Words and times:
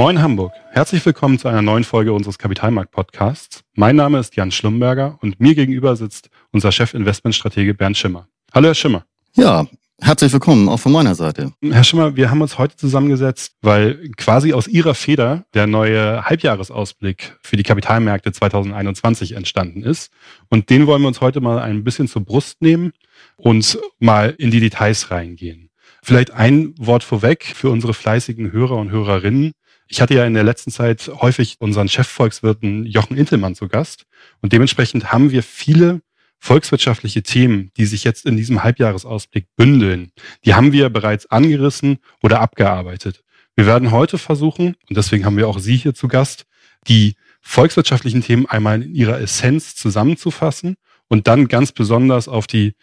Moin 0.00 0.22
Hamburg. 0.22 0.54
Herzlich 0.70 1.04
willkommen 1.04 1.38
zu 1.38 1.46
einer 1.46 1.60
neuen 1.60 1.84
Folge 1.84 2.14
unseres 2.14 2.38
Kapitalmarkt-Podcasts. 2.38 3.64
Mein 3.74 3.96
Name 3.96 4.18
ist 4.18 4.34
Jan 4.34 4.50
Schlumberger 4.50 5.18
und 5.20 5.38
mir 5.40 5.54
gegenüber 5.54 5.94
sitzt 5.94 6.30
unser 6.52 6.72
Chef-Investmentstratege 6.72 7.74
Bernd 7.74 7.98
Schimmer. 7.98 8.26
Hallo 8.54 8.68
Herr 8.68 8.74
Schimmer. 8.74 9.04
Ja, 9.34 9.66
herzlich 10.00 10.32
willkommen 10.32 10.70
auch 10.70 10.78
von 10.78 10.92
meiner 10.92 11.14
Seite. 11.14 11.52
Herr 11.60 11.84
Schimmer, 11.84 12.16
wir 12.16 12.30
haben 12.30 12.40
uns 12.40 12.56
heute 12.56 12.78
zusammengesetzt, 12.78 13.56
weil 13.60 14.08
quasi 14.16 14.54
aus 14.54 14.68
Ihrer 14.68 14.94
Feder 14.94 15.44
der 15.52 15.66
neue 15.66 16.24
Halbjahresausblick 16.24 17.36
für 17.42 17.58
die 17.58 17.62
Kapitalmärkte 17.62 18.32
2021 18.32 19.32
entstanden 19.32 19.82
ist. 19.82 20.10
Und 20.48 20.70
den 20.70 20.86
wollen 20.86 21.02
wir 21.02 21.08
uns 21.08 21.20
heute 21.20 21.42
mal 21.42 21.58
ein 21.58 21.84
bisschen 21.84 22.08
zur 22.08 22.24
Brust 22.24 22.62
nehmen 22.62 22.92
und 23.36 23.78
mal 23.98 24.34
in 24.38 24.50
die 24.50 24.60
Details 24.60 25.10
reingehen. 25.10 25.68
Vielleicht 26.02 26.30
ein 26.30 26.72
Wort 26.78 27.04
vorweg 27.04 27.44
für 27.44 27.68
unsere 27.68 27.92
fleißigen 27.92 28.50
Hörer 28.50 28.78
und 28.78 28.90
Hörerinnen. 28.90 29.52
Ich 29.92 30.00
hatte 30.00 30.14
ja 30.14 30.24
in 30.24 30.34
der 30.34 30.44
letzten 30.44 30.70
Zeit 30.70 31.10
häufig 31.20 31.56
unseren 31.58 31.88
Chefvolkswirten 31.88 32.86
Jochen 32.86 33.16
Intelmann 33.16 33.56
zu 33.56 33.66
Gast 33.66 34.06
und 34.40 34.52
dementsprechend 34.52 35.10
haben 35.12 35.32
wir 35.32 35.42
viele 35.42 36.00
volkswirtschaftliche 36.38 37.24
Themen, 37.24 37.72
die 37.76 37.86
sich 37.86 38.04
jetzt 38.04 38.24
in 38.24 38.36
diesem 38.36 38.62
Halbjahresausblick 38.62 39.48
bündeln. 39.56 40.12
Die 40.44 40.54
haben 40.54 40.70
wir 40.70 40.90
bereits 40.90 41.26
angerissen 41.26 41.98
oder 42.22 42.40
abgearbeitet. 42.40 43.24
Wir 43.56 43.66
werden 43.66 43.90
heute 43.90 44.16
versuchen, 44.16 44.76
und 44.88 44.96
deswegen 44.96 45.24
haben 45.24 45.36
wir 45.36 45.48
auch 45.48 45.58
Sie 45.58 45.76
hier 45.76 45.92
zu 45.92 46.06
Gast, 46.06 46.46
die 46.86 47.16
volkswirtschaftlichen 47.40 48.22
Themen 48.22 48.46
einmal 48.46 48.82
in 48.82 48.94
ihrer 48.94 49.20
Essenz 49.20 49.74
zusammenzufassen 49.74 50.76
und 51.08 51.26
dann 51.26 51.48
ganz 51.48 51.72
besonders 51.72 52.28
auf 52.28 52.46
die 52.46 52.74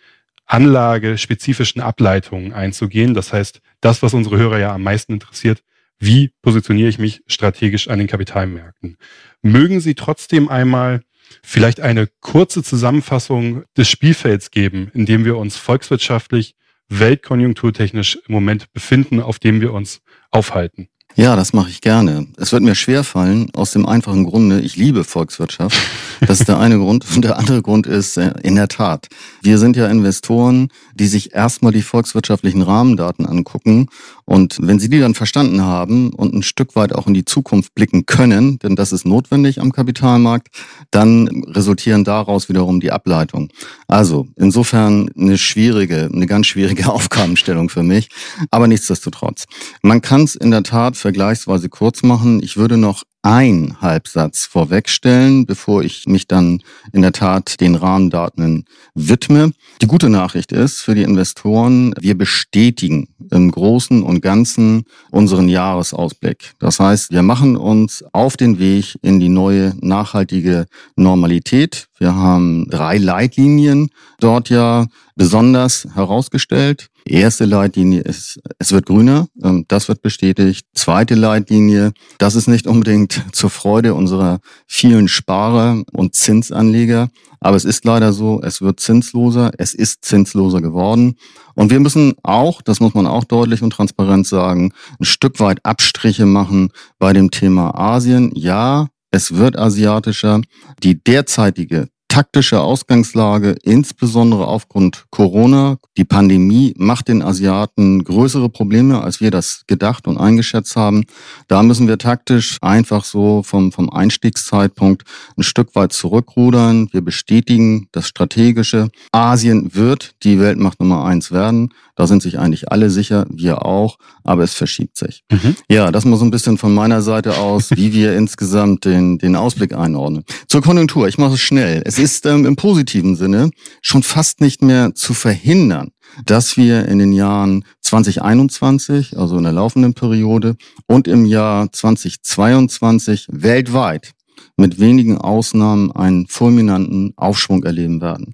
anlagespezifischen 0.45 1.81
Ableitungen 1.81 2.51
einzugehen. 2.51 3.13
Das 3.13 3.31
heißt, 3.31 3.61
das, 3.79 4.03
was 4.03 4.13
unsere 4.13 4.37
Hörer 4.37 4.59
ja 4.59 4.73
am 4.73 4.83
meisten 4.83 5.13
interessiert, 5.13 5.63
wie 5.99 6.31
positioniere 6.41 6.89
ich 6.89 6.99
mich 6.99 7.21
strategisch 7.27 7.87
an 7.87 7.99
den 7.99 8.07
Kapitalmärkten? 8.07 8.97
Mögen 9.41 9.79
Sie 9.79 9.95
trotzdem 9.95 10.49
einmal 10.49 11.01
vielleicht 11.41 11.79
eine 11.79 12.07
kurze 12.21 12.63
Zusammenfassung 12.63 13.63
des 13.75 13.89
Spielfelds 13.89 14.51
geben, 14.51 14.91
in 14.93 15.05
dem 15.05 15.25
wir 15.25 15.37
uns 15.37 15.57
volkswirtschaftlich, 15.57 16.55
weltkonjunkturtechnisch 16.89 18.19
im 18.27 18.33
Moment 18.33 18.71
befinden, 18.73 19.21
auf 19.21 19.39
dem 19.39 19.59
wir 19.59 19.73
uns 19.73 20.01
aufhalten? 20.31 20.87
Ja, 21.17 21.35
das 21.35 21.51
mache 21.51 21.69
ich 21.69 21.81
gerne. 21.81 22.27
Es 22.37 22.51
wird 22.51 22.61
mir 22.61 22.75
schwer 22.75 23.03
fallen, 23.03 23.49
aus 23.55 23.71
dem 23.71 23.87
einfachen 23.87 24.23
Grunde, 24.23 24.59
ich 24.59 24.75
liebe 24.75 25.03
Volkswirtschaft. 25.03 25.75
Das 26.21 26.39
ist 26.39 26.47
der 26.47 26.59
eine 26.59 26.77
Grund. 26.77 27.05
Und 27.15 27.23
der 27.23 27.39
andere 27.39 27.63
Grund 27.63 27.87
ist, 27.87 28.17
äh, 28.17 28.33
in 28.43 28.55
der 28.55 28.67
Tat, 28.67 29.07
wir 29.41 29.57
sind 29.57 29.75
ja 29.75 29.87
Investoren, 29.87 30.69
die 30.93 31.07
sich 31.07 31.33
erstmal 31.33 31.71
die 31.71 31.81
volkswirtschaftlichen 31.81 32.61
Rahmendaten 32.61 33.25
angucken. 33.25 33.87
Und 34.27 34.57
wenn 34.61 34.77
sie 34.77 34.89
die 34.89 34.99
dann 34.99 35.15
verstanden 35.15 35.61
haben 35.61 36.11
und 36.11 36.33
ein 36.33 36.43
Stück 36.43 36.75
weit 36.75 36.93
auch 36.93 37.07
in 37.07 37.13
die 37.13 37.23
Zukunft 37.23 37.73
blicken 37.75 38.05
können, 38.05 38.59
denn 38.59 38.75
das 38.75 38.91
ist 38.91 39.05
notwendig 39.05 39.61
am 39.61 39.71
Kapitalmarkt, 39.71 40.49
dann 40.91 41.45
resultieren 41.47 42.03
daraus 42.03 42.49
wiederum 42.49 42.81
die 42.81 42.91
Ableitungen. 42.91 43.47
Also 43.87 44.27
insofern 44.35 45.09
eine 45.17 45.37
schwierige, 45.37 46.09
eine 46.13 46.27
ganz 46.27 46.47
schwierige 46.47 46.89
Aufgabenstellung 46.91 47.69
für 47.69 47.83
mich. 47.83 48.09
Aber 48.51 48.67
nichtsdestotrotz. 48.67 49.45
Man 49.81 50.01
kann 50.01 50.25
es 50.25 50.35
in 50.35 50.51
der 50.51 50.63
Tat 50.63 50.97
vergleichsweise 50.97 51.69
kurz 51.69 52.03
machen. 52.03 52.43
Ich 52.43 52.57
würde 52.57 52.75
noch 52.75 53.03
ein 53.21 53.77
Halbsatz 53.81 54.45
vorwegstellen, 54.45 55.45
bevor 55.45 55.83
ich 55.83 56.05
mich 56.07 56.27
dann 56.27 56.61
in 56.93 57.01
der 57.01 57.11
Tat 57.11 57.59
den 57.59 57.75
Rahmendaten 57.75 58.65
widme. 58.93 59.51
Die 59.81 59.87
gute 59.87 60.09
Nachricht 60.09 60.51
ist 60.51 60.81
für 60.81 60.95
die 60.95 61.03
Investoren, 61.03 61.93
wir 61.99 62.17
bestätigen 62.17 63.09
im 63.31 63.51
Großen 63.51 64.01
und 64.01 64.21
Ganzen 64.21 64.85
unseren 65.11 65.49
Jahresausblick. 65.49 66.53
Das 66.59 66.79
heißt, 66.79 67.11
wir 67.11 67.21
machen 67.21 67.57
uns 67.57 68.03
auf 68.13 68.37
den 68.37 68.59
Weg 68.59 68.97
in 69.01 69.19
die 69.19 69.29
neue 69.29 69.75
nachhaltige 69.81 70.65
Normalität. 70.95 71.87
Wir 71.97 72.15
haben 72.15 72.67
drei 72.69 72.97
Leitlinien 72.97 73.89
dort 74.19 74.49
ja 74.49 74.85
besonders 75.17 75.87
herausgestellt. 75.95 76.87
Erste 77.05 77.45
Leitlinie 77.45 78.01
ist, 78.01 78.39
es 78.59 78.71
wird 78.71 78.85
grüner, 78.85 79.27
ähm, 79.43 79.65
das 79.67 79.87
wird 79.87 80.01
bestätigt. 80.01 80.65
Zweite 80.73 81.15
Leitlinie, 81.15 81.93
das 82.19 82.35
ist 82.35 82.47
nicht 82.47 82.67
unbedingt 82.67 83.23
zur 83.31 83.49
Freude 83.49 83.93
unserer 83.93 84.39
vielen 84.67 85.07
Sparer 85.07 85.83
und 85.93 86.15
Zinsanleger, 86.15 87.09
aber 87.39 87.57
es 87.57 87.65
ist 87.65 87.85
leider 87.85 88.13
so, 88.13 88.41
es 88.43 88.61
wird 88.61 88.79
zinsloser, 88.79 89.51
es 89.57 89.73
ist 89.73 90.05
zinsloser 90.05 90.61
geworden. 90.61 91.15
Und 91.55 91.71
wir 91.71 91.79
müssen 91.79 92.13
auch, 92.23 92.61
das 92.61 92.79
muss 92.79 92.93
man 92.93 93.07
auch 93.07 93.23
deutlich 93.23 93.61
und 93.61 93.71
transparent 93.71 94.27
sagen, 94.27 94.73
ein 94.99 95.05
Stück 95.05 95.39
weit 95.39 95.65
Abstriche 95.65 96.25
machen 96.25 96.69
bei 96.99 97.13
dem 97.13 97.31
Thema 97.31 97.73
Asien. 97.75 98.31
Ja, 98.35 98.87
es 99.11 99.35
wird 99.35 99.57
asiatischer. 99.57 100.41
Die 100.83 101.01
derzeitige 101.01 101.87
taktische 102.17 102.61
Ausgangslage, 102.61 103.57
insbesondere 103.61 104.47
aufgrund 104.47 105.05
Corona. 105.11 105.77
Die 105.97 106.03
Pandemie 106.03 106.73
macht 106.75 107.09
den 107.09 107.21
Asiaten 107.21 108.03
größere 108.03 108.49
Probleme, 108.49 109.03
als 109.03 109.21
wir 109.21 109.29
das 109.29 109.65
gedacht 109.67 110.07
und 110.07 110.17
eingeschätzt 110.17 110.75
haben. 110.75 111.03
Da 111.47 111.61
müssen 111.61 111.87
wir 111.87 111.99
taktisch 111.99 112.57
einfach 112.61 113.03
so 113.03 113.43
vom, 113.43 113.71
vom 113.71 113.91
Einstiegszeitpunkt 113.91 115.03
ein 115.37 115.43
Stück 115.43 115.75
weit 115.75 115.93
zurückrudern. 115.93 116.89
Wir 116.91 117.01
bestätigen 117.01 117.87
das 117.91 118.07
Strategische. 118.07 118.89
Asien 119.11 119.75
wird 119.75 120.15
die 120.23 120.39
Weltmacht 120.39 120.79
Nummer 120.79 121.05
eins 121.05 121.31
werden. 121.31 121.69
Da 121.97 122.05
sind 122.05 122.21
sich 122.21 122.37
eigentlich 122.37 122.71
alle 122.71 122.91
sicher, 122.91 123.25
wir 123.27 123.65
auch, 123.65 123.97
aber 124.23 124.43
es 124.43 124.53
verschiebt 124.53 124.97
sich. 124.97 125.23
Mhm. 125.31 125.55
Ja, 125.67 125.91
das 125.91 126.05
mal 126.05 126.15
so 126.15 126.25
ein 126.25 126.31
bisschen 126.31 126.59
von 126.59 126.73
meiner 126.73 127.01
Seite 127.01 127.37
aus, 127.37 127.71
wie 127.71 127.91
wir 127.91 128.13
insgesamt 128.17 128.85
den, 128.85 129.17
den 129.17 129.35
Ausblick 129.35 129.73
einordnen. 129.73 130.23
Zur 130.47 130.61
Konjunktur, 130.61 131.07
ich 131.07 131.17
mache 131.17 131.33
es 131.33 131.41
schnell. 131.41 131.81
Es 131.85 131.97
ist 131.97 132.06
ähm, 132.25 132.45
im 132.45 132.55
positiven 132.55 133.15
Sinne 133.15 133.51
schon 133.81 134.03
fast 134.03 134.41
nicht 134.41 134.61
mehr 134.61 134.95
zu 134.95 135.13
verhindern, 135.13 135.91
dass 136.25 136.57
wir 136.57 136.87
in 136.87 136.99
den 136.99 137.11
Jahren 137.11 137.65
2021, 137.81 139.17
also 139.17 139.37
in 139.37 139.43
der 139.43 139.53
laufenden 139.53 139.93
Periode, 139.93 140.55
und 140.87 141.07
im 141.07 141.25
Jahr 141.25 141.71
2022 141.71 143.27
weltweit 143.29 144.13
mit 144.55 144.79
wenigen 144.79 145.17
Ausnahmen 145.17 145.91
einen 145.91 146.27
fulminanten 146.27 147.13
Aufschwung 147.15 147.63
erleben 147.63 148.01
werden. 148.01 148.33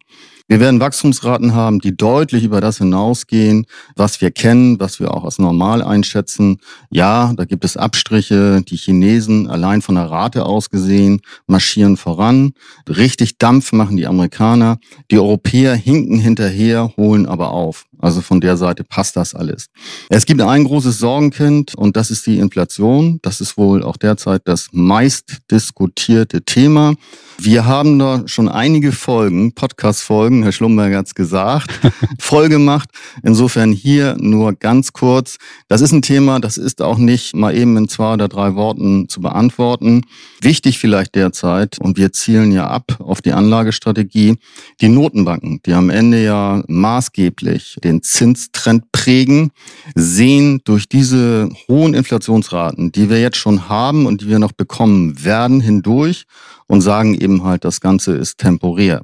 Wir 0.50 0.60
werden 0.60 0.82
Wachstumsraten 0.82 1.54
haben, 1.54 1.80
die 1.80 1.96
deutlich 1.96 2.44
über 2.44 2.60
das 2.60 2.78
hinausgehen, 2.78 3.66
was 3.96 4.20
wir 4.20 4.30
kennen, 4.30 4.78
was 4.78 5.00
wir 5.00 5.14
auch 5.14 5.24
als 5.24 5.40
normal 5.40 5.82
einschätzen. 5.82 6.58
Ja, 6.90 7.32
da 7.34 7.46
gibt 7.46 7.64
es 7.64 7.78
Abstriche. 7.78 8.62
Die 8.62 8.76
Chinesen 8.76 9.48
allein 9.48 9.82
von 9.82 9.96
der 9.96 10.12
Rate 10.12 10.46
aus 10.46 10.70
gesehen 10.70 11.22
marschieren 11.48 11.96
voran. 11.96 12.54
Richtig 12.90 13.38
Dampf 13.38 13.72
machen 13.72 13.96
die 13.96 14.06
Amerikaner. 14.06 14.80
Die 15.12 15.18
Europäer 15.18 15.76
hinken 15.76 16.20
hinterher, 16.20 16.92
holen 16.98 17.26
aber 17.26 17.52
auf. 17.52 17.86
Also 18.04 18.20
von 18.20 18.42
der 18.42 18.58
Seite 18.58 18.84
passt 18.84 19.16
das 19.16 19.34
alles. 19.34 19.70
Es 20.10 20.26
gibt 20.26 20.42
ein 20.42 20.66
großes 20.66 21.00
Sorgenkind 21.00 21.74
und 21.76 21.96
das 21.96 22.12
ist 22.12 22.28
die 22.28 22.38
Inflation. 22.38 23.20
Das 23.22 23.40
ist 23.40 23.58
wohl 23.58 23.82
auch 23.82 23.96
derzeit 23.96 24.42
das 24.44 24.68
meist 24.74 25.38
diskutierte 25.50 26.44
Thema. 26.44 26.96
Wir 27.40 27.66
haben 27.66 27.98
da 28.00 28.24
schon 28.26 28.48
einige 28.48 28.92
Folgen, 28.92 29.54
Podcast-Folgen, 29.54 30.44
Herr 30.44 30.52
Schlumberger 30.52 31.00
hat 31.00 31.08
es 31.08 31.16
gesagt, 31.16 31.72
voll 32.20 32.48
gemacht. 32.48 32.90
Insofern 33.24 33.72
hier 33.72 34.16
nur 34.20 34.54
ganz 34.54 34.94
kurz. 34.94 35.38
Das 35.68 35.82
ist 35.82 35.92
ein 35.92 36.02
Thema, 36.02 36.40
das 36.40 36.58
ist 36.58 36.82
auch 36.82 36.98
nicht 36.98 37.36
mal 37.36 37.56
eben 37.56 37.76
in 37.78 37.90
zwei 37.90 38.14
oder 38.14 38.28
drei 38.28 38.56
Worten 38.56 39.10
zu 39.10 39.22
beantworten. 39.22 40.02
Wichtig 40.42 40.78
vielleicht 40.78 41.16
derzeit, 41.16 41.80
und 41.80 41.98
wir 41.98 42.14
zielen 42.14 42.52
ja 42.52 42.68
ab 42.68 42.98
auf 43.00 43.22
die 43.22 43.34
Anlagestrategie, 43.34 44.38
die 44.82 44.90
Notenbanken, 44.90 45.62
die 45.66 45.74
am 45.74 45.90
Ende 45.90 46.24
ja 46.24 46.64
maßgeblich 46.68 47.78
den 47.84 47.93
Zinstrend 48.02 48.92
prägen, 48.92 49.52
sehen 49.96 50.62
durch 50.64 50.90
diese 50.90 51.50
hohen 51.68 51.94
Inflationsraten, 51.94 52.92
die 52.92 53.10
wir 53.10 53.22
jetzt 53.22 53.38
schon 53.38 53.70
haben 53.70 54.06
und 54.06 54.22
die 54.22 54.28
wir 54.28 54.40
noch 54.40 54.54
bekommen 54.54 55.24
werden, 55.24 55.62
hindurch 55.62 56.26
und 56.68 56.82
sagen 56.82 57.14
eben 57.14 57.44
halt, 57.44 57.66
das 57.66 57.82
Ganze 57.82 58.14
ist 58.14 58.38
temporär. 58.40 59.02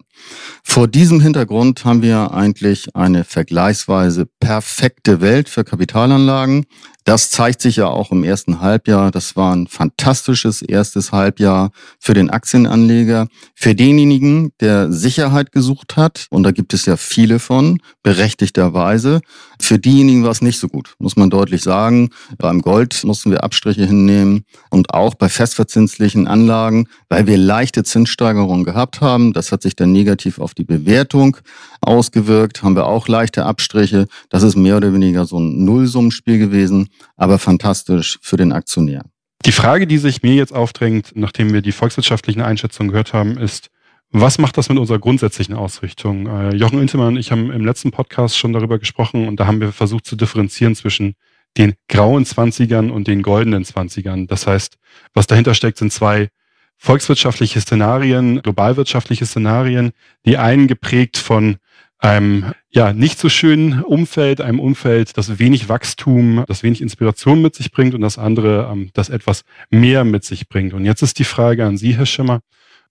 Vor 0.64 0.88
diesem 0.88 1.22
Hintergrund 1.22 1.86
haben 1.86 2.02
wir 2.02 2.32
eigentlich 2.34 2.96
eine 2.96 3.24
vergleichsweise 3.24 4.26
perfekte 4.40 5.22
Welt 5.22 5.50
für 5.50 5.64
Kapitalanlagen. 5.64 6.66
Das 7.10 7.32
zeigt 7.32 7.60
sich 7.64 7.78
ja 7.78 7.88
auch 7.88 8.12
im 8.12 8.24
ersten 8.24 8.62
Halbjahr. 8.62 9.10
Das 9.10 9.36
war 9.36 9.56
ein 9.56 9.66
fantastisches 9.66 10.62
erstes 10.62 11.12
Halbjahr 11.12 11.72
für 12.00 12.14
den 12.14 12.30
Aktienanleger. 12.30 13.28
Für 13.56 13.74
denjenigen, 13.74 14.52
der 14.60 14.92
Sicherheit 14.92 15.52
gesucht 15.52 15.98
hat, 15.98 16.28
und 16.30 16.44
da 16.44 16.52
gibt 16.52 16.72
es 16.72 16.86
ja 16.86 16.98
viele 16.98 17.40
von, 17.40 17.80
berechtigterweise. 18.04 19.22
Für 19.60 19.80
diejenigen 19.80 20.24
war 20.24 20.30
es 20.30 20.44
nicht 20.44 20.60
so 20.60 20.68
gut, 20.68 20.94
muss 21.00 21.16
man 21.16 21.32
deutlich 21.32 21.64
sagen. 21.64 22.12
Beim 22.38 22.62
Gold 22.62 23.04
mussten 23.04 23.32
wir 23.32 23.44
Abstriche 23.44 23.88
hinnehmen 23.88 24.46
und 24.70 24.94
auch 24.94 25.16
bei 25.16 25.30
festverzinslichen 25.30 26.28
Anlagen, 26.28 26.88
weil 27.10 27.26
wir 27.26 27.38
leichte 27.38 27.84
Zinssteigerungen 27.84 28.66
gehabt 28.66 29.02
haben. 29.02 29.34
Das 29.34 29.52
hat 29.52 29.64
sich 29.64 29.76
dann 29.76 29.92
negativ 29.92 30.38
auf 30.38 30.54
die 30.54 30.64
Bewertung 30.64 31.38
ausgewirkt, 31.82 32.62
haben 32.62 32.76
wir 32.76 32.86
auch 32.86 33.08
leichte 33.08 33.46
Abstriche. 33.46 34.08
Das 34.30 34.44
ist 34.44 34.56
mehr 34.56 34.78
oder 34.78 34.94
weniger 34.94 35.26
so 35.26 35.40
ein 35.40 35.66
Nullsummenspiel 35.66 36.38
gewesen, 36.38 36.90
aber 37.16 37.40
fantastisch 37.40 38.20
für 38.22 38.38
den 38.38 38.52
Aktionär. 38.52 39.04
Die 39.46 39.52
Frage, 39.52 39.88
die 39.88 39.98
sich 39.98 40.22
mir 40.22 40.36
jetzt 40.36 40.54
aufdrängt, 40.54 41.12
nachdem 41.16 41.54
wir 41.54 41.62
die 41.62 41.72
volkswirtschaftlichen 41.72 42.42
Einschätzungen 42.42 42.92
gehört 42.92 43.14
haben, 43.14 43.38
ist, 43.38 43.70
was 44.12 44.40
macht 44.40 44.58
das 44.58 44.70
mit 44.70 44.80
unserer 44.80 45.00
grundsätzlichen 45.00 45.54
Ausrichtung? 45.56 46.28
Äh, 46.28 46.56
Jochen 46.56 46.82
Intelmann 46.82 47.10
und 47.10 47.18
ich 47.18 47.32
haben 47.32 47.52
im 47.52 47.64
letzten 47.64 47.92
Podcast 47.92 48.38
schon 48.38 48.54
darüber 48.54 48.80
gesprochen 48.80 49.28
und 49.28 49.40
da 49.40 49.46
haben 49.46 49.62
wir 49.62 49.72
versucht 49.72 50.06
zu 50.06 50.16
differenzieren 50.16 50.76
zwischen 50.76 51.14
den 51.58 51.74
grauen 51.88 52.26
Zwanzigern 52.26 52.92
und 52.92 53.08
den 53.08 53.22
goldenen 53.22 53.66
Zwanzigern. 53.66 54.28
Das 54.28 54.48
heißt, 54.48 54.78
was 55.14 55.28
dahinter 55.28 55.54
steckt, 55.54 55.78
sind 55.78 55.94
zwei 55.94 56.30
volkswirtschaftliche 56.78 57.62
Szenarien, 57.62 58.42
globalwirtschaftliche 58.42 59.26
Szenarien, 59.26 59.92
die 60.26 60.38
einen 60.38 60.68
geprägt 60.68 61.18
von 61.18 61.58
einem 62.00 62.54
ja 62.70 62.94
nicht 62.94 63.20
so 63.20 63.30
schönen 63.30 63.84
Umfeld, 63.84 64.42
einem 64.42 64.60
Umfeld, 64.60 65.18
das 65.18 65.38
wenig 65.38 65.70
Wachstum, 65.70 66.44
das 66.48 66.64
wenig 66.64 66.82
Inspiration 66.82 67.42
mit 67.42 67.56
sich 67.56 67.72
bringt 67.72 67.94
und 67.94 68.02
das 68.02 68.18
andere, 68.18 68.70
ähm, 68.72 68.90
das 68.94 69.10
etwas 69.10 69.44
mehr 69.70 70.06
mit 70.06 70.24
sich 70.24 70.48
bringt. 70.48 70.74
Und 70.74 70.86
jetzt 70.86 71.02
ist 71.02 71.20
die 71.20 71.26
Frage 71.26 71.66
an 71.66 71.78
Sie, 71.78 71.98
Herr 71.98 72.06
Schimmer, 72.06 72.40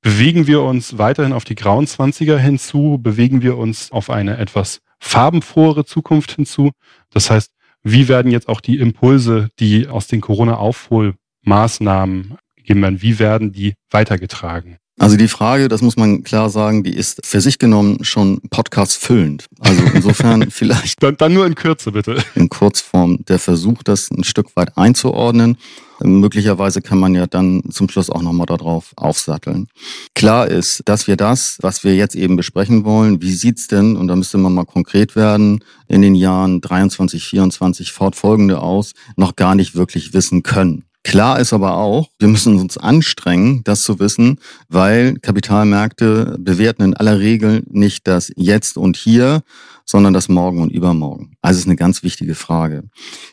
bewegen 0.02 0.46
wir 0.46 0.62
uns 0.62 0.99
weiterhin 0.99 1.32
auf 1.32 1.44
die 1.44 1.55
grauen 1.55 1.87
Zwanziger 1.87 2.38
hinzu, 2.38 2.99
bewegen 3.00 3.40
wir 3.43 3.56
uns 3.56 3.90
auf 3.90 4.10
eine 4.10 4.37
etwas 4.37 4.81
farbenfrohere 5.00 5.87
Zukunft 5.87 6.32
hinzu? 6.32 6.72
Das 7.10 7.31
heißt, 7.31 7.50
wie 7.82 8.08
werden 8.08 8.31
jetzt 8.31 8.49
auch 8.49 8.60
die 8.60 8.78
Impulse, 8.78 9.49
die 9.58 9.88
aus 9.88 10.06
den 10.06 10.20
Corona-Aufholmaßnahmen 10.20 12.37
gegeben 12.56 12.82
werden, 12.82 13.00
wie 13.02 13.19
werden 13.19 13.52
die 13.52 13.72
weitergetragen? 13.90 14.76
Also 14.99 15.17
die 15.17 15.29
Frage, 15.29 15.69
das 15.69 15.81
muss 15.81 15.97
man 15.97 16.25
klar 16.25 16.50
sagen, 16.50 16.83
die 16.83 16.95
ist 16.95 17.25
für 17.25 17.41
sich 17.41 17.59
genommen 17.59 18.05
schon 18.05 18.41
Podcast 18.50 18.97
füllend. 18.99 19.47
Also 19.61 19.83
insofern 19.95 20.50
vielleicht. 20.50 21.03
Dann, 21.03 21.17
dann 21.17 21.33
nur 21.35 21.47
in 21.47 21.55
Kürze, 21.55 21.93
bitte. 21.93 22.23
In 22.35 22.49
Kurzform 22.49 23.25
der 23.27 23.39
Versuch, 23.39 23.83
das 23.85 24.11
ein 24.11 24.25
Stück 24.25 24.56
weit 24.56 24.77
einzuordnen. 24.77 25.56
Möglicherweise 26.00 26.81
kann 26.81 26.99
man 26.99 27.15
ja 27.15 27.27
dann 27.27 27.62
zum 27.71 27.89
Schluss 27.89 28.09
auch 28.11 28.23
nochmal 28.23 28.47
darauf 28.47 28.93
aufsatteln. 28.97 29.69
Klar 30.15 30.49
ist, 30.49 30.83
dass 30.85 31.09
wir 31.09 31.17
das, 31.17 31.59
was 31.61 31.83
wir 31.83 31.97
jetzt 31.97 32.15
eben 32.15 32.37
besprechen 32.37 32.85
wollen, 32.85 33.21
wie 33.21 33.33
sieht's 33.33 33.67
denn, 33.67 33.97
und 33.97 34.06
da 34.06 34.15
müsste 34.15 34.39
man 34.39 34.55
mal 34.55 34.65
konkret 34.65 35.17
werden, 35.17 35.65
in 35.89 36.03
den 36.03 36.15
Jahren 36.15 36.61
23, 36.61 37.25
24 37.25 37.93
fortfolgende 37.93 38.61
aus, 38.61 38.93
noch 39.17 39.35
gar 39.35 39.56
nicht 39.56 39.75
wirklich 39.75 40.12
wissen 40.12 40.44
können. 40.44 40.85
Klar 41.05 41.39
ist 41.41 41.53
aber 41.53 41.77
auch, 41.77 42.09
wir 42.19 42.29
müssen 42.29 42.59
uns 42.59 42.77
anstrengen, 42.77 43.62
das 43.65 43.83
zu 43.83 43.99
wissen, 43.99 44.39
weil 44.69 45.15
Kapitalmärkte 45.21 46.37
bewerten 46.39 46.83
in 46.83 46.95
aller 46.95 47.19
Regel 47.19 47.62
nicht 47.71 48.06
das 48.06 48.31
Jetzt 48.37 48.77
und 48.77 48.97
Hier, 48.97 49.43
sondern 49.88 50.12
das 50.12 50.29
Morgen 50.29 50.61
und 50.61 50.70
Übermorgen. 50.70 51.32
Also 51.40 51.61
ist 51.61 51.67
eine 51.67 51.76
ganz 51.76 52.02
wichtige 52.02 52.35
Frage. 52.35 52.85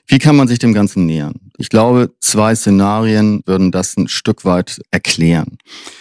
Wie 0.07 0.19
kann 0.19 0.37
man 0.37 0.47
sich 0.47 0.57
dem 0.57 0.73
Ganzen 0.73 1.05
nähern? 1.05 1.33
Ich 1.57 1.67
glaube, 1.67 2.13
zwei 2.21 2.55
Szenarien 2.55 3.41
würden 3.45 3.71
das 3.71 3.97
ein 3.97 4.07
Stück 4.07 4.45
weit 4.45 4.79
erklären. 4.89 5.57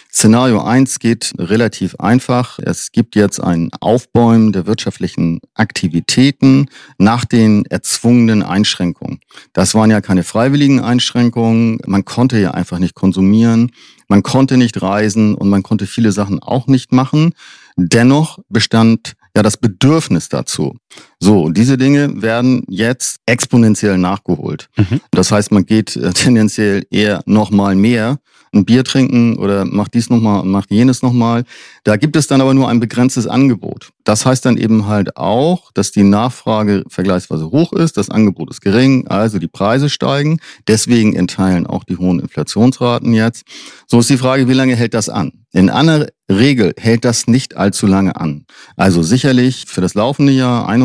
Szenario 0.09 0.61
eins 0.61 0.99
geht 0.99 1.33
relativ 1.37 1.95
einfach. 1.95 2.57
Es 2.59 2.93
gibt 2.93 3.17
jetzt 3.17 3.41
ein 3.41 3.69
Aufbäumen 3.81 4.53
der 4.53 4.65
wirtschaftlichen 4.65 5.41
Aktivitäten 5.55 6.69
nach 6.97 7.25
den 7.25 7.65
erzwungenen 7.65 8.41
Einschränkungen. 8.41 9.19
Das 9.51 9.75
waren 9.75 9.91
ja 9.91 9.99
keine 9.99 10.23
freiwilligen 10.23 10.79
Einschränkungen. 10.79 11.79
Man 11.85 12.05
konnte 12.05 12.39
ja 12.39 12.51
einfach 12.51 12.79
nicht 12.79 12.95
konsumieren. 12.95 13.73
Man 14.07 14.23
konnte 14.23 14.55
nicht 14.55 14.81
reisen 14.81 15.35
und 15.35 15.49
man 15.49 15.63
konnte 15.63 15.85
viele 15.85 16.13
Sachen 16.13 16.41
auch 16.41 16.67
nicht 16.67 16.93
machen. 16.93 17.33
Dennoch 17.75 18.39
bestand 18.47 19.15
ja 19.35 19.43
das 19.43 19.57
Bedürfnis 19.57 20.29
dazu. 20.29 20.77
So, 21.19 21.49
diese 21.49 21.77
Dinge 21.77 22.21
werden 22.21 22.63
jetzt 22.67 23.19
exponentiell 23.25 23.97
nachgeholt. 23.97 24.69
Mhm. 24.77 25.01
Das 25.11 25.31
heißt, 25.31 25.51
man 25.51 25.65
geht 25.65 25.95
äh, 25.95 26.13
tendenziell 26.13 26.85
eher 26.89 27.21
nochmal 27.25 27.75
mehr 27.75 28.19
ein 28.55 28.65
Bier 28.65 28.83
trinken 28.83 29.37
oder 29.37 29.65
macht 29.65 29.93
dies 29.93 30.09
nochmal, 30.09 30.43
macht 30.45 30.71
jenes 30.71 31.01
nochmal. 31.01 31.43
Da 31.83 31.97
gibt 31.97 32.15
es 32.15 32.27
dann 32.27 32.41
aber 32.41 32.53
nur 32.53 32.69
ein 32.69 32.79
begrenztes 32.79 33.27
Angebot. 33.27 33.91
Das 34.05 34.25
heißt 34.25 34.45
dann 34.45 34.57
eben 34.57 34.87
halt 34.87 35.17
auch, 35.17 35.71
dass 35.73 35.91
die 35.91 36.03
Nachfrage 36.03 36.83
vergleichsweise 36.87 37.51
hoch 37.51 37.73
ist, 37.73 37.97
das 37.97 38.09
Angebot 38.09 38.49
ist 38.49 38.61
gering, 38.61 39.07
also 39.07 39.39
die 39.39 39.47
Preise 39.47 39.89
steigen. 39.89 40.39
Deswegen 40.67 41.15
entteilen 41.15 41.67
auch 41.67 41.83
die 41.83 41.97
hohen 41.97 42.19
Inflationsraten 42.19 43.13
jetzt. 43.13 43.43
So 43.87 43.99
ist 43.99 44.09
die 44.09 44.17
Frage, 44.17 44.47
wie 44.47 44.53
lange 44.53 44.75
hält 44.75 44.93
das 44.93 45.09
an? 45.09 45.33
In 45.51 45.69
einer 45.69 46.07
Regel 46.29 46.73
hält 46.77 47.05
das 47.05 47.27
nicht 47.27 47.55
allzu 47.55 47.87
lange 47.87 48.15
an. 48.15 48.45
Also 48.75 49.03
sicherlich 49.03 49.65
für 49.67 49.81
das 49.81 49.93
laufende 49.93 50.33
Jahr 50.33 50.67
21 50.67 50.84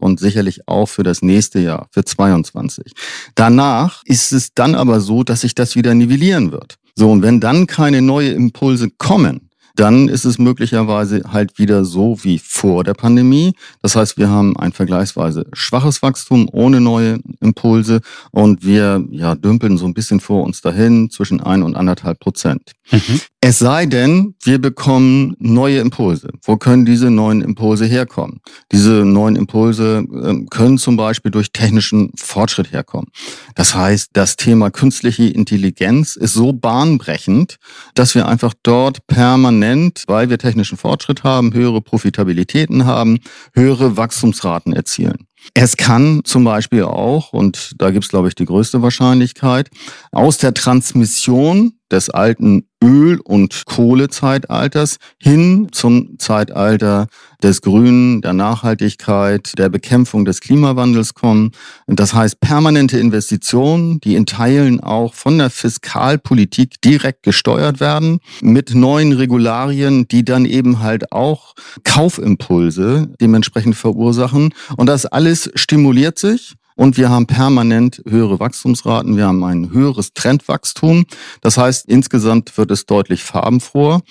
und 0.00 0.20
sicherlich 0.20 0.68
auch 0.68 0.86
für 0.86 1.02
das 1.02 1.22
nächste 1.22 1.60
Jahr, 1.60 1.88
für 1.90 2.04
22. 2.04 2.92
Danach 3.34 4.02
ist 4.04 4.32
es 4.32 4.54
dann 4.54 4.74
aber 4.74 5.00
so, 5.00 5.22
dass 5.24 5.42
sich 5.42 5.54
das 5.54 5.76
wieder 5.76 5.94
nivellieren 5.94 6.52
wird. 6.52 6.76
So, 6.94 7.10
und 7.10 7.22
wenn 7.22 7.40
dann 7.40 7.66
keine 7.66 8.02
neue 8.02 8.30
Impulse 8.30 8.90
kommen, 8.90 9.50
dann 9.74 10.08
ist 10.08 10.24
es 10.24 10.38
möglicherweise 10.38 11.22
halt 11.32 11.58
wieder 11.58 11.84
so 11.84 12.18
wie 12.22 12.38
vor 12.38 12.84
der 12.84 12.94
Pandemie. 12.94 13.54
Das 13.82 13.96
heißt, 13.96 14.16
wir 14.16 14.28
haben 14.28 14.56
ein 14.56 14.72
vergleichsweise 14.72 15.46
schwaches 15.52 16.02
Wachstum 16.02 16.48
ohne 16.52 16.80
neue 16.80 17.18
Impulse 17.40 18.00
und 18.30 18.64
wir 18.64 19.04
ja, 19.10 19.34
dümpeln 19.34 19.76
so 19.76 19.86
ein 19.86 19.94
bisschen 19.94 20.20
vor 20.20 20.44
uns 20.44 20.60
dahin 20.60 21.10
zwischen 21.10 21.40
ein 21.40 21.62
und 21.62 21.76
anderthalb 21.76 22.20
Prozent. 22.20 22.72
Mhm. 22.90 23.20
Es 23.40 23.58
sei 23.58 23.84
denn, 23.84 24.34
wir 24.42 24.58
bekommen 24.58 25.36
neue 25.38 25.78
Impulse. 25.80 26.30
Wo 26.42 26.56
können 26.56 26.86
diese 26.86 27.10
neuen 27.10 27.42
Impulse 27.42 27.84
herkommen? 27.84 28.40
Diese 28.72 29.04
neuen 29.04 29.36
Impulse 29.36 30.04
äh, 30.10 30.46
können 30.50 30.78
zum 30.78 30.96
Beispiel 30.96 31.30
durch 31.30 31.52
technischen 31.52 32.10
Fortschritt 32.16 32.72
herkommen. 32.72 33.08
Das 33.54 33.74
heißt, 33.74 34.10
das 34.14 34.36
Thema 34.36 34.70
künstliche 34.70 35.24
Intelligenz 35.24 36.16
ist 36.16 36.32
so 36.32 36.54
bahnbrechend, 36.54 37.58
dass 37.94 38.14
wir 38.14 38.28
einfach 38.28 38.54
dort 38.62 39.06
permanent, 39.06 39.63
weil 40.06 40.30
wir 40.30 40.38
technischen 40.38 40.78
Fortschritt 40.78 41.24
haben, 41.24 41.52
höhere 41.54 41.80
Profitabilitäten 41.80 42.86
haben, 42.86 43.18
höhere 43.54 43.96
Wachstumsraten 43.96 44.72
erzielen. 44.72 45.26
Es 45.52 45.76
kann 45.76 46.22
zum 46.24 46.44
Beispiel 46.44 46.84
auch, 46.84 47.32
und 47.32 47.74
da 47.78 47.90
gibt 47.90 48.04
es, 48.04 48.10
glaube 48.10 48.28
ich, 48.28 48.34
die 48.34 48.46
größte 48.46 48.82
Wahrscheinlichkeit, 48.82 49.68
aus 50.10 50.38
der 50.38 50.54
Transmission 50.54 51.74
des 51.90 52.10
alten 52.10 52.66
Öl- 52.82 53.20
und 53.20 53.64
Kohlezeitalters 53.66 54.98
hin 55.20 55.68
zum 55.72 56.18
Zeitalter 56.18 57.06
des 57.42 57.62
Grünen, 57.62 58.20
der 58.20 58.32
Nachhaltigkeit, 58.32 59.52
der 59.58 59.68
Bekämpfung 59.68 60.24
des 60.24 60.40
Klimawandels 60.40 61.14
kommen. 61.14 61.52
Das 61.86 62.14
heißt 62.14 62.40
permanente 62.40 62.98
Investitionen, 62.98 64.00
die 64.00 64.16
in 64.16 64.26
Teilen 64.26 64.80
auch 64.80 65.14
von 65.14 65.38
der 65.38 65.50
Fiskalpolitik 65.50 66.80
direkt 66.82 67.22
gesteuert 67.22 67.80
werden, 67.80 68.20
mit 68.42 68.74
neuen 68.74 69.12
Regularien, 69.12 70.06
die 70.08 70.24
dann 70.24 70.44
eben 70.44 70.80
halt 70.80 71.12
auch 71.12 71.54
Kaufimpulse 71.84 73.12
dementsprechend 73.20 73.76
verursachen. 73.76 74.54
Und 74.76 74.86
das 74.86 75.06
alles 75.06 75.50
stimuliert 75.54 76.18
sich 76.18 76.54
und 76.76 76.96
wir 76.96 77.08
haben 77.08 77.26
permanent 77.26 78.02
höhere 78.08 78.40
Wachstumsraten, 78.40 79.16
wir 79.16 79.26
haben 79.26 79.42
ein 79.44 79.70
höheres 79.72 80.12
Trendwachstum. 80.12 81.04
Das 81.40 81.56
heißt, 81.56 81.86
insgesamt 81.86 82.56
wird 82.58 82.70
es 82.70 82.86
deutlich 82.86 83.22
farbenfroher. 83.22 84.02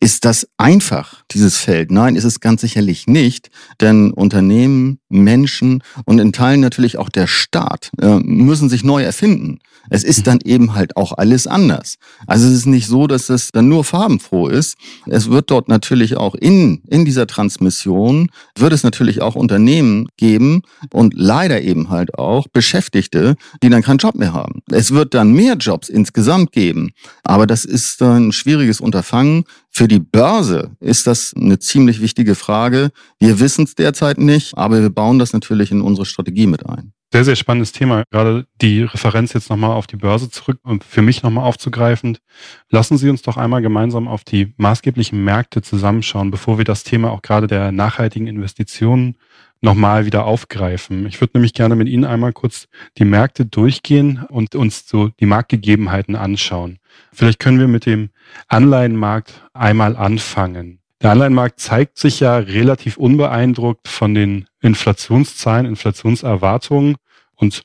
Ist 0.00 0.24
das 0.24 0.48
einfach, 0.56 1.22
dieses 1.32 1.56
Feld? 1.56 1.90
Nein, 1.90 2.16
ist 2.16 2.24
es 2.24 2.40
ganz 2.40 2.60
sicherlich 2.60 3.06
nicht, 3.06 3.50
denn 3.80 4.12
Unternehmen, 4.12 4.98
Menschen 5.08 5.82
und 6.04 6.18
in 6.18 6.32
Teilen 6.32 6.60
natürlich 6.60 6.98
auch 6.98 7.08
der 7.08 7.26
Staat 7.26 7.90
äh, 8.00 8.18
müssen 8.20 8.68
sich 8.68 8.84
neu 8.84 9.02
erfinden. 9.02 9.58
Es 9.90 10.04
ist 10.04 10.26
dann 10.26 10.38
eben 10.44 10.74
halt 10.74 10.96
auch 10.96 11.12
alles 11.12 11.46
anders. 11.46 11.96
Also 12.26 12.46
es 12.46 12.54
ist 12.54 12.66
nicht 12.66 12.86
so, 12.86 13.06
dass 13.06 13.28
es 13.28 13.50
dann 13.50 13.68
nur 13.68 13.84
farbenfroh 13.84 14.48
ist. 14.48 14.76
Es 15.06 15.28
wird 15.28 15.50
dort 15.50 15.68
natürlich 15.68 16.16
auch 16.16 16.34
in, 16.34 16.82
in 16.88 17.04
dieser 17.04 17.26
Transmission, 17.26 18.30
wird 18.56 18.72
es 18.72 18.84
natürlich 18.84 19.20
auch 19.22 19.34
Unternehmen 19.34 20.08
geben 20.16 20.62
und 20.92 21.14
leider 21.16 21.62
eben 21.62 21.90
halt 21.90 22.11
auch 22.18 22.46
Beschäftigte, 22.52 23.36
die 23.62 23.68
dann 23.68 23.82
keinen 23.82 23.98
Job 23.98 24.14
mehr 24.14 24.32
haben. 24.32 24.62
Es 24.70 24.92
wird 24.92 25.14
dann 25.14 25.32
mehr 25.32 25.54
Jobs 25.54 25.88
insgesamt 25.88 26.52
geben. 26.52 26.92
Aber 27.24 27.46
das 27.46 27.64
ist 27.64 28.02
ein 28.02 28.32
schwieriges 28.32 28.80
Unterfangen. 28.80 29.44
Für 29.70 29.88
die 29.88 30.00
Börse 30.00 30.76
ist 30.80 31.06
das 31.06 31.34
eine 31.34 31.58
ziemlich 31.58 32.00
wichtige 32.00 32.34
Frage. 32.34 32.90
Wir 33.18 33.40
wissen 33.40 33.64
es 33.64 33.74
derzeit 33.74 34.18
nicht, 34.18 34.56
aber 34.56 34.80
wir 34.82 34.90
bauen 34.90 35.18
das 35.18 35.32
natürlich 35.32 35.70
in 35.70 35.80
unsere 35.80 36.06
Strategie 36.06 36.46
mit 36.46 36.66
ein. 36.66 36.92
Sehr, 37.12 37.24
sehr 37.26 37.36
spannendes 37.36 37.72
Thema. 37.72 38.04
Gerade 38.10 38.46
die 38.62 38.84
Referenz 38.84 39.34
jetzt 39.34 39.50
nochmal 39.50 39.72
auf 39.72 39.86
die 39.86 39.96
Börse 39.96 40.30
zurück 40.30 40.58
und 40.62 40.82
für 40.82 41.02
mich 41.02 41.22
nochmal 41.22 41.44
aufzugreifend. 41.44 42.22
Lassen 42.70 42.96
Sie 42.96 43.10
uns 43.10 43.20
doch 43.20 43.36
einmal 43.36 43.60
gemeinsam 43.60 44.08
auf 44.08 44.24
die 44.24 44.54
maßgeblichen 44.56 45.22
Märkte 45.22 45.60
zusammenschauen, 45.60 46.30
bevor 46.30 46.56
wir 46.56 46.64
das 46.64 46.84
Thema 46.84 47.10
auch 47.10 47.20
gerade 47.20 47.48
der 47.48 47.70
nachhaltigen 47.70 48.28
Investitionen 48.28 49.18
nochmal 49.62 50.04
wieder 50.04 50.24
aufgreifen. 50.26 51.06
Ich 51.06 51.20
würde 51.20 51.32
nämlich 51.34 51.54
gerne 51.54 51.76
mit 51.76 51.88
Ihnen 51.88 52.04
einmal 52.04 52.32
kurz 52.32 52.66
die 52.98 53.04
Märkte 53.04 53.46
durchgehen 53.46 54.24
und 54.28 54.54
uns 54.54 54.86
so 54.86 55.08
die 55.20 55.26
Marktgegebenheiten 55.26 56.16
anschauen. 56.16 56.78
Vielleicht 57.12 57.38
können 57.38 57.58
wir 57.58 57.68
mit 57.68 57.86
dem 57.86 58.10
Anleihenmarkt 58.48 59.48
einmal 59.54 59.96
anfangen. 59.96 60.80
Der 61.00 61.12
Anleihenmarkt 61.12 61.58
zeigt 61.58 61.98
sich 61.98 62.20
ja 62.20 62.36
relativ 62.36 62.96
unbeeindruckt 62.96 63.88
von 63.88 64.14
den 64.14 64.46
Inflationszahlen, 64.60 65.66
Inflationserwartungen 65.66 66.96
und 67.36 67.62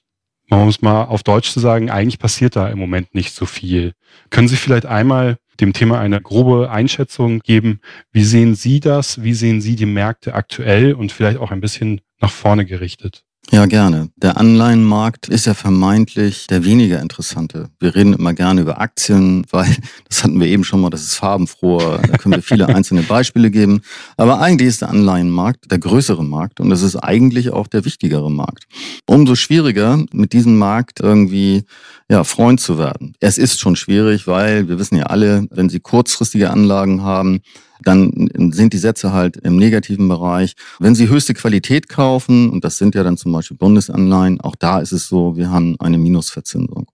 man 0.50 0.66
muss 0.66 0.82
mal 0.82 1.04
auf 1.04 1.24
Deutsch 1.24 1.52
zu 1.52 1.60
sagen, 1.60 1.90
eigentlich 1.90 2.20
passiert 2.20 2.56
da 2.56 2.70
im 2.70 2.80
Moment 2.80 3.14
nicht 3.14 3.36
so 3.36 3.46
viel. 3.46 3.94
Können 4.30 4.48
Sie 4.48 4.56
vielleicht 4.56 4.86
einmal 4.86 5.38
dem 5.60 5.74
Thema 5.74 6.00
eine 6.00 6.22
grobe 6.22 6.72
Einschätzung 6.72 7.40
geben? 7.40 7.82
Wie 8.12 8.24
sehen 8.24 8.56
Sie 8.56 8.80
das? 8.80 9.24
Wie 9.24 9.34
sehen 9.34 9.62
Sie 9.62 9.76
die 9.76 9.86
Märkte 9.86 10.34
aktuell 10.34 10.94
und 10.94 11.12
vielleicht 11.12 11.40
auch 11.40 11.52
ein 11.52 11.62
bisschen 11.62 12.02
nach 12.20 12.32
vorne 12.32 12.66
gerichtet? 12.66 13.27
Ja, 13.50 13.66
gerne. 13.66 14.10
Der 14.18 14.36
Anleihenmarkt 14.36 15.30
ist 15.30 15.46
ja 15.46 15.54
vermeintlich 15.54 16.48
der 16.48 16.66
weniger 16.66 17.02
interessante. 17.02 17.70
Wir 17.80 17.96
reden 17.96 18.12
immer 18.12 18.34
gerne 18.34 18.60
über 18.60 18.82
Aktien, 18.82 19.46
weil 19.52 19.74
das 20.10 20.24
hatten 20.24 20.40
wir 20.42 20.48
eben 20.48 20.66
schon 20.66 20.82
mal, 20.82 20.90
das 20.90 21.04
ist 21.04 21.16
farbenfroher. 21.16 22.00
Da 22.00 22.18
können 22.18 22.36
wir 22.36 22.42
viele 22.42 22.68
einzelne 22.76 23.04
Beispiele 23.04 23.50
geben. 23.50 23.82
Aber 24.18 24.42
eigentlich 24.42 24.68
ist 24.68 24.82
der 24.82 24.90
Anleihenmarkt 24.90 25.72
der 25.72 25.80
größere 25.80 26.26
Markt 26.26 26.60
und 26.60 26.72
es 26.74 26.82
ist 26.82 26.98
eigentlich 26.98 27.52
auch 27.52 27.68
der 27.68 27.86
wichtigere 27.86 28.30
Markt. 28.30 28.66
Umso 29.06 29.36
schwieriger, 29.36 30.04
mit 30.12 30.34
diesem 30.34 30.58
Markt 30.58 31.00
irgendwie 31.00 31.64
ja, 32.10 32.26
Freund 32.26 32.60
zu 32.60 32.78
werden. 32.78 33.14
Es 33.22 33.38
ist 33.38 33.62
schon 33.62 33.78
schwierig, 33.78 34.28
weil 34.28 34.68
wir 34.68 34.78
wissen 34.78 34.98
ja 34.98 35.06
alle, 35.06 35.48
wenn 35.52 35.70
Sie 35.70 35.80
kurzfristige 35.80 36.50
Anlagen 36.50 37.02
haben, 37.02 37.40
dann 37.84 38.30
sind 38.52 38.74
die 38.74 38.78
Sätze 38.78 39.14
halt 39.14 39.38
im 39.38 39.58
negativen 39.58 40.08
Bereich. 40.08 40.56
Wenn 40.80 40.96
Sie 40.96 41.10
höchste 41.10 41.34
Qualität 41.34 41.90
kaufen, 41.90 42.50
und 42.50 42.64
das 42.64 42.78
sind 42.78 42.96
ja 42.96 43.04
dann 43.04 43.18
zum 43.18 43.32
Beispiel 43.32 43.58
Bundesanleihen, 43.58 44.42
auch 44.42 44.56
da 44.56 44.80
ist 44.80 44.92
es 44.92 45.08
so, 45.08 45.36
wir 45.36 45.50
haben 45.50 45.76
eine 45.80 45.98
Minusverzinsung. 45.98 46.88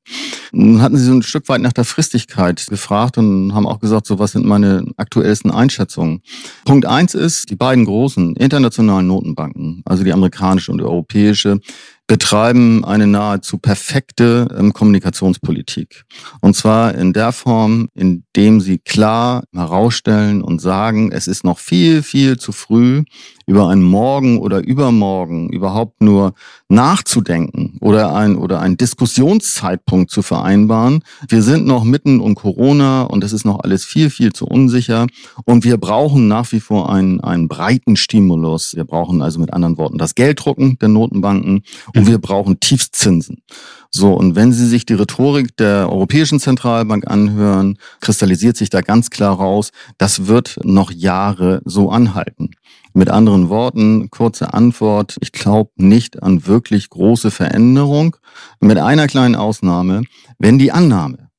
Nun 0.52 0.82
hatten 0.82 0.98
Sie 0.98 1.06
so 1.06 1.14
ein 1.14 1.24
Stück 1.24 1.50
weit 1.50 1.62
nach 1.62 1.74
der 1.74 1.86
Fristigkeit 1.86 2.66
gefragt 2.68 3.18
und 3.18 3.54
haben 3.54 3.68
auch 3.68 3.80
gesagt, 3.80 4.08
so 4.08 4.20
was 4.20 4.34
sind 4.34 4.46
meine 4.46 4.86
aktuellsten 4.98 5.52
Einschätzungen. 5.52 6.22
Punkt 6.66 6.86
eins 6.86 7.16
ist, 7.16 7.50
die 7.50 7.56
beiden 7.56 7.86
großen 7.86 8.36
internationalen 8.36 9.08
Notenbanken, 9.08 9.82
also 9.86 10.04
die 10.04 10.14
amerikanische 10.14 10.72
und 10.72 10.78
die 10.80 10.84
europäische, 10.84 11.60
betreiben 12.08 12.84
eine 12.84 13.08
nahezu 13.08 13.58
perfekte 13.58 14.48
ähm, 14.58 14.74
Kommunikationspolitik. 14.74 16.04
Und 16.42 16.56
zwar 16.56 16.96
in 16.96 17.14
der 17.14 17.32
Form, 17.32 17.88
indem 17.94 18.60
sie 18.60 18.78
klar 18.78 19.44
herausstellen 19.54 20.42
und 20.42 20.60
sagen, 20.60 21.12
es 21.12 21.28
ist 21.28 21.44
noch 21.44 21.60
viel, 21.60 22.04
viel 22.04 22.38
zu 22.38 22.52
früh, 22.52 23.04
über 23.46 23.70
einen 23.70 23.84
Morgen 23.84 24.38
oder 24.38 24.64
Übermorgen 24.64 25.50
überhaupt 25.50 26.02
nur 26.02 26.34
nachzudenken 26.70 27.78
oder 27.82 28.16
ein 28.16 28.38
oder 28.38 28.60
einen 28.62 28.78
Diskussionszeitpunkt 28.78 30.12
zu 30.12 30.22
vereinbaren. 30.22 31.04
Wir 31.28 31.42
sind 31.42 31.66
noch 31.66 31.84
mitten 31.84 32.20
um 32.20 32.36
Corona 32.36 33.04
und 33.04 33.24
es 33.24 33.34
ist 33.34 33.46
noch 33.46 33.60
alles 33.60 33.84
viel, 33.84 34.10
viel 34.10 34.34
zu 34.34 34.46
unsicher. 34.46 35.08
Und 35.46 35.64
wir 35.66 35.78
brauchen 35.78 36.28
nach 36.28 36.52
wie 36.52 36.60
vor 36.60 36.92
einen, 36.92 37.20
einen 37.22 37.48
breiten 37.48 37.96
Stimulus. 37.96 38.76
Wir 38.76 38.86
brauchen 38.86 39.22
also 39.22 39.40
mit 39.40 39.54
anderen 39.54 39.78
Worten 39.78 39.98
das 39.98 40.16
Gelddrucken 40.16 40.78
der 40.80 40.90
Notenbanken 40.90 41.64
und 41.96 42.08
wir 42.08 42.18
brauchen 42.18 42.60
Tiefszinsen. 42.60 43.44
So, 43.92 44.14
und 44.14 44.36
wenn 44.36 44.52
Sie 44.52 44.68
sich 44.68 44.86
die 44.86 44.96
Rhetorik 44.96 45.56
der 45.58 45.88
Europäischen 45.90 46.40
Zentralbank 46.40 47.06
anhören, 47.08 47.78
kristallisiert 48.02 48.58
sich 48.58 48.72
da 48.72 48.82
ganz 48.82 49.12
klar 49.12 49.36
raus, 49.36 49.70
das 50.00 50.26
wird 50.26 50.60
noch 50.64 50.92
Jahre 50.92 51.62
so 51.66 51.92
anhalten. 51.92 52.52
Mit 52.96 53.10
anderen 53.10 53.50
Worten, 53.50 54.10
kurze 54.10 54.54
Antwort, 54.54 55.18
ich 55.22 55.32
glaube 55.32 55.72
nicht 55.76 56.24
an 56.24 56.48
wirklich 56.48 56.90
große 56.90 57.32
Veränderung. 57.32 58.16
Mit 58.60 58.78
einer 58.78 59.08
kleinen 59.08 59.36
Ausnahme, 59.36 60.04
wenn 60.40 60.58
die 60.58 60.72
Annahme, 60.72 61.30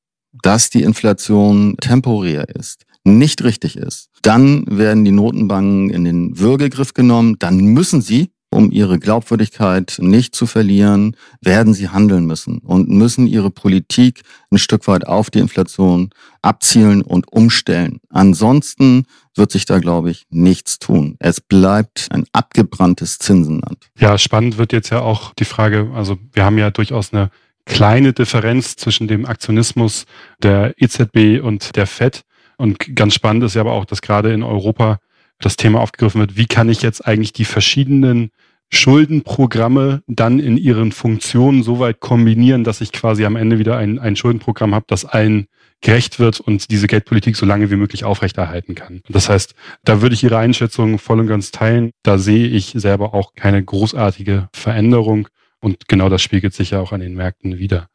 dass 0.43 0.69
die 0.69 0.83
Inflation 0.83 1.75
temporär 1.79 2.49
ist, 2.55 2.85
nicht 3.03 3.43
richtig 3.43 3.77
ist, 3.77 4.09
dann 4.21 4.65
werden 4.67 5.05
die 5.05 5.11
Notenbanken 5.11 5.89
in 5.89 6.03
den 6.03 6.39
Würgegriff 6.39 6.93
genommen, 6.93 7.35
dann 7.39 7.57
müssen 7.57 8.01
sie 8.01 8.31
um 8.55 8.71
ihre 8.71 8.97
Glaubwürdigkeit 8.99 9.97
nicht 9.99 10.33
zu 10.33 10.47
verlieren, 10.47 11.15
werden 11.41 11.73
sie 11.73 11.89
handeln 11.89 12.25
müssen 12.25 12.59
und 12.59 12.89
müssen 12.89 13.27
ihre 13.27 13.51
Politik 13.51 14.21
ein 14.49 14.57
Stück 14.57 14.87
weit 14.87 15.05
auf 15.05 15.29
die 15.29 15.39
Inflation 15.39 16.09
abzielen 16.41 17.01
und 17.01 17.31
umstellen. 17.31 17.99
Ansonsten 18.09 19.05
wird 19.35 19.51
sich 19.51 19.65
da, 19.65 19.79
glaube 19.79 20.09
ich, 20.09 20.25
nichts 20.29 20.79
tun. 20.79 21.17
Es 21.19 21.41
bleibt 21.41 22.07
ein 22.11 22.23
abgebranntes 22.31 23.19
Zinsenland. 23.19 23.89
Ja, 23.99 24.17
spannend 24.17 24.57
wird 24.57 24.71
jetzt 24.71 24.89
ja 24.89 25.01
auch 25.01 25.33
die 25.33 25.45
Frage, 25.45 25.91
also 25.93 26.17
wir 26.31 26.45
haben 26.45 26.57
ja 26.57 26.71
durchaus 26.71 27.13
eine 27.13 27.29
kleine 27.65 28.13
Differenz 28.13 28.77
zwischen 28.77 29.07
dem 29.07 29.25
Aktionismus 29.25 30.05
der 30.41 30.73
EZB 30.77 31.43
und 31.43 31.75
der 31.75 31.87
FED. 31.87 32.23
Und 32.57 32.95
ganz 32.95 33.15
spannend 33.15 33.43
ist 33.43 33.55
ja 33.55 33.61
aber 33.61 33.73
auch, 33.73 33.85
dass 33.85 34.01
gerade 34.01 34.31
in 34.33 34.43
Europa 34.43 34.99
das 35.39 35.57
Thema 35.57 35.81
aufgegriffen 35.81 36.21
wird, 36.21 36.37
wie 36.37 36.45
kann 36.45 36.69
ich 36.69 36.81
jetzt 36.81 37.05
eigentlich 37.05 37.33
die 37.33 37.45
verschiedenen 37.45 38.31
Schuldenprogramme 38.71 40.01
dann 40.07 40.39
in 40.39 40.57
ihren 40.57 40.91
Funktionen 40.91 41.63
so 41.63 41.79
weit 41.79 41.99
kombinieren, 41.99 42.63
dass 42.63 42.81
ich 42.81 42.91
quasi 42.91 43.25
am 43.25 43.35
Ende 43.35 43.59
wieder 43.59 43.77
ein, 43.77 43.99
ein 43.99 44.15
Schuldenprogramm 44.15 44.73
habe, 44.75 44.85
das 44.87 45.05
allen 45.05 45.47
gerecht 45.81 46.19
wird 46.19 46.39
und 46.39 46.71
diese 46.71 46.87
Geldpolitik 46.87 47.35
so 47.35 47.45
lange 47.45 47.69
wie 47.69 47.75
möglich 47.75 48.05
aufrechterhalten 48.05 48.75
kann. 48.75 49.01
Das 49.07 49.29
heißt, 49.29 49.53
da 49.83 50.01
würde 50.01 50.15
ich 50.15 50.23
Ihre 50.23 50.37
Einschätzung 50.37 50.97
voll 50.97 51.19
und 51.19 51.27
ganz 51.27 51.51
teilen. 51.51 51.91
Da 52.03 52.17
sehe 52.17 52.47
ich 52.47 52.73
selber 52.75 53.13
auch 53.13 53.33
keine 53.35 53.63
großartige 53.63 54.49
Veränderung 54.53 55.27
und 55.59 55.87
genau 55.87 56.09
das 56.09 56.21
spiegelt 56.21 56.53
sich 56.53 56.71
ja 56.71 56.79
auch 56.79 56.91
an 56.91 57.01
den 57.01 57.13
Märkten 57.13 57.57
wieder. 57.57 57.87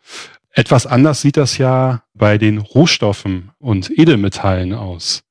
Etwas 0.52 0.86
anders 0.86 1.20
sieht 1.20 1.36
das 1.36 1.58
ja 1.58 2.02
bei 2.14 2.38
den 2.38 2.58
Rohstoffen 2.58 3.50
und 3.58 3.90
Edelmetallen 3.96 4.72
aus. 4.72 5.22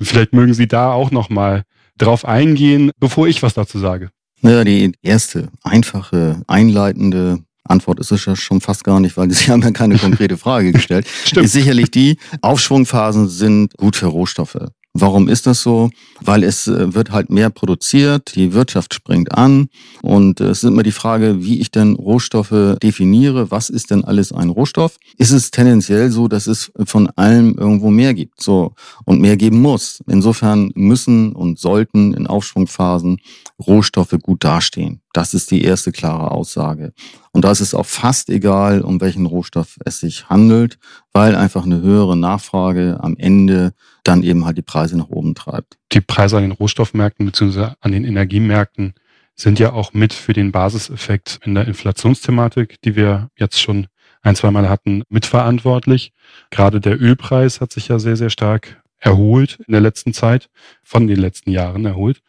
Vielleicht 0.00 0.32
mögen 0.32 0.54
Sie 0.54 0.68
da 0.68 0.92
auch 0.92 1.10
noch 1.10 1.28
mal 1.28 1.64
drauf 1.96 2.24
eingehen, 2.24 2.92
bevor 2.98 3.26
ich 3.26 3.42
was 3.42 3.54
dazu 3.54 3.78
sage. 3.78 4.10
Naja, 4.40 4.64
die 4.64 4.92
erste 5.02 5.48
einfache, 5.62 6.42
einleitende 6.46 7.40
Antwort 7.64 8.00
ist 8.00 8.12
es 8.12 8.24
ja 8.24 8.34
schon 8.34 8.60
fast 8.60 8.84
gar 8.84 9.00
nicht, 9.00 9.16
weil 9.16 9.30
Sie 9.32 9.50
haben 9.50 9.62
ja 9.62 9.70
keine 9.70 9.98
konkrete 9.98 10.36
Frage 10.36 10.72
gestellt. 10.72 11.06
Stimmt. 11.24 11.46
Ist 11.46 11.52
sicherlich 11.52 11.90
die, 11.90 12.18
Aufschwungphasen 12.42 13.28
sind 13.28 13.76
gut 13.76 13.96
für 13.96 14.06
Rohstoffe. 14.06 14.58
Warum 15.00 15.28
ist 15.28 15.46
das 15.46 15.62
so? 15.62 15.90
Weil 16.20 16.42
es 16.42 16.66
äh, 16.66 16.92
wird 16.92 17.12
halt 17.12 17.30
mehr 17.30 17.50
produziert, 17.50 18.34
die 18.34 18.52
Wirtschaft 18.52 18.94
springt 18.94 19.32
an 19.32 19.68
und 20.02 20.40
es 20.40 20.58
ist 20.58 20.68
immer 20.68 20.82
die 20.82 20.90
Frage, 20.90 21.44
wie 21.44 21.60
ich 21.60 21.70
denn 21.70 21.94
Rohstoffe 21.94 22.76
definiere. 22.82 23.52
Was 23.52 23.70
ist 23.70 23.92
denn 23.92 24.04
alles 24.04 24.32
ein 24.32 24.48
Rohstoff? 24.50 24.96
Ist 25.16 25.30
es 25.30 25.52
tendenziell 25.52 26.10
so, 26.10 26.26
dass 26.26 26.48
es 26.48 26.72
von 26.84 27.08
allem 27.10 27.54
irgendwo 27.56 27.90
mehr 27.90 28.12
gibt, 28.12 28.42
so 28.42 28.74
und 29.04 29.20
mehr 29.20 29.36
geben 29.36 29.60
muss? 29.62 30.02
Insofern 30.08 30.72
müssen 30.74 31.32
und 31.32 31.60
sollten 31.60 32.12
in 32.12 32.26
Aufschwungphasen 32.26 33.18
Rohstoffe 33.64 34.16
gut 34.20 34.42
dastehen. 34.42 35.00
Das 35.12 35.32
ist 35.32 35.50
die 35.50 35.62
erste 35.62 35.92
klare 35.92 36.32
Aussage. 36.32 36.92
Und 37.32 37.44
da 37.44 37.50
ist 37.50 37.60
es 37.60 37.74
auch 37.74 37.86
fast 37.86 38.30
egal, 38.30 38.82
um 38.82 39.00
welchen 39.00 39.26
Rohstoff 39.26 39.76
es 39.84 40.00
sich 40.00 40.28
handelt, 40.28 40.78
weil 41.12 41.34
einfach 41.34 41.64
eine 41.64 41.80
höhere 41.80 42.16
Nachfrage 42.16 42.98
am 43.00 43.16
Ende 43.16 43.74
dann 44.08 44.22
eben 44.22 44.44
halt 44.46 44.56
die 44.56 44.62
Preise 44.62 44.96
nach 44.96 45.10
oben 45.10 45.34
treibt. 45.34 45.76
Die 45.92 46.00
Preise 46.00 46.36
an 46.36 46.42
den 46.42 46.52
Rohstoffmärkten 46.52 47.26
bzw. 47.26 47.72
an 47.80 47.92
den 47.92 48.04
Energiemärkten 48.04 48.94
sind 49.34 49.58
ja 49.58 49.72
auch 49.72 49.92
mit 49.92 50.14
für 50.14 50.32
den 50.32 50.50
Basiseffekt 50.50 51.40
in 51.44 51.54
der 51.54 51.68
Inflationsthematik, 51.68 52.80
die 52.82 52.96
wir 52.96 53.30
jetzt 53.36 53.60
schon 53.60 53.86
ein, 54.22 54.34
zwei 54.34 54.50
Mal 54.50 54.68
hatten, 54.68 55.02
mitverantwortlich. 55.10 56.12
Gerade 56.50 56.80
der 56.80 57.00
Ölpreis 57.00 57.60
hat 57.60 57.72
sich 57.72 57.88
ja 57.88 57.98
sehr, 57.98 58.16
sehr 58.16 58.30
stark 58.30 58.82
erholt 58.98 59.58
in 59.66 59.72
der 59.72 59.80
letzten 59.80 60.12
Zeit, 60.12 60.48
von 60.82 61.06
den 61.06 61.20
letzten 61.20 61.50
Jahren 61.50 61.84
erholt. 61.84 62.20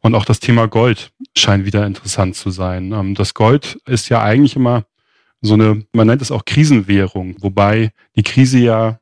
Und 0.00 0.14
auch 0.14 0.24
das 0.24 0.40
Thema 0.40 0.66
Gold 0.66 1.12
scheint 1.36 1.64
wieder 1.64 1.86
interessant 1.86 2.34
zu 2.34 2.50
sein. 2.50 2.90
Ähm, 2.92 3.14
das 3.14 3.34
Gold 3.34 3.78
ist 3.86 4.08
ja 4.08 4.22
eigentlich 4.22 4.56
immer 4.56 4.84
so 5.40 5.54
eine, 5.54 5.84
man 5.92 6.08
nennt 6.08 6.22
es 6.22 6.32
auch 6.32 6.44
Krisenwährung, 6.44 7.36
wobei 7.40 7.92
die 8.16 8.24
Krise 8.24 8.58
ja 8.58 8.98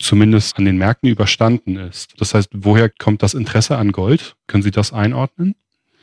zumindest 0.00 0.56
an 0.58 0.64
den 0.64 0.76
Märkten 0.76 1.08
überstanden 1.08 1.76
ist. 1.76 2.14
Das 2.18 2.34
heißt, 2.34 2.50
woher 2.52 2.88
kommt 2.88 3.22
das 3.22 3.34
Interesse 3.34 3.76
an 3.76 3.92
Gold? 3.92 4.34
Können 4.46 4.62
Sie 4.62 4.70
das 4.70 4.92
einordnen? 4.92 5.54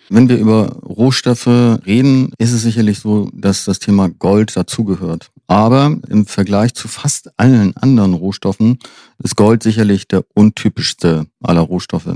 Wenn 0.09 0.27
wir 0.27 0.37
über 0.37 0.67
Rohstoffe 0.83 1.47
reden, 1.47 2.33
ist 2.37 2.51
es 2.51 2.63
sicherlich 2.63 2.99
so, 2.99 3.29
dass 3.33 3.63
das 3.63 3.79
Thema 3.79 4.09
Gold 4.09 4.55
dazugehört. 4.57 5.31
Aber 5.47 5.97
im 6.09 6.25
Vergleich 6.25 6.73
zu 6.73 6.87
fast 6.87 7.29
allen 7.37 7.75
anderen 7.77 8.13
Rohstoffen 8.13 8.79
ist 9.23 9.37
Gold 9.37 9.63
sicherlich 9.63 10.07
der 10.07 10.25
untypischste 10.33 11.27
aller 11.41 11.61
Rohstoffe. 11.61 12.09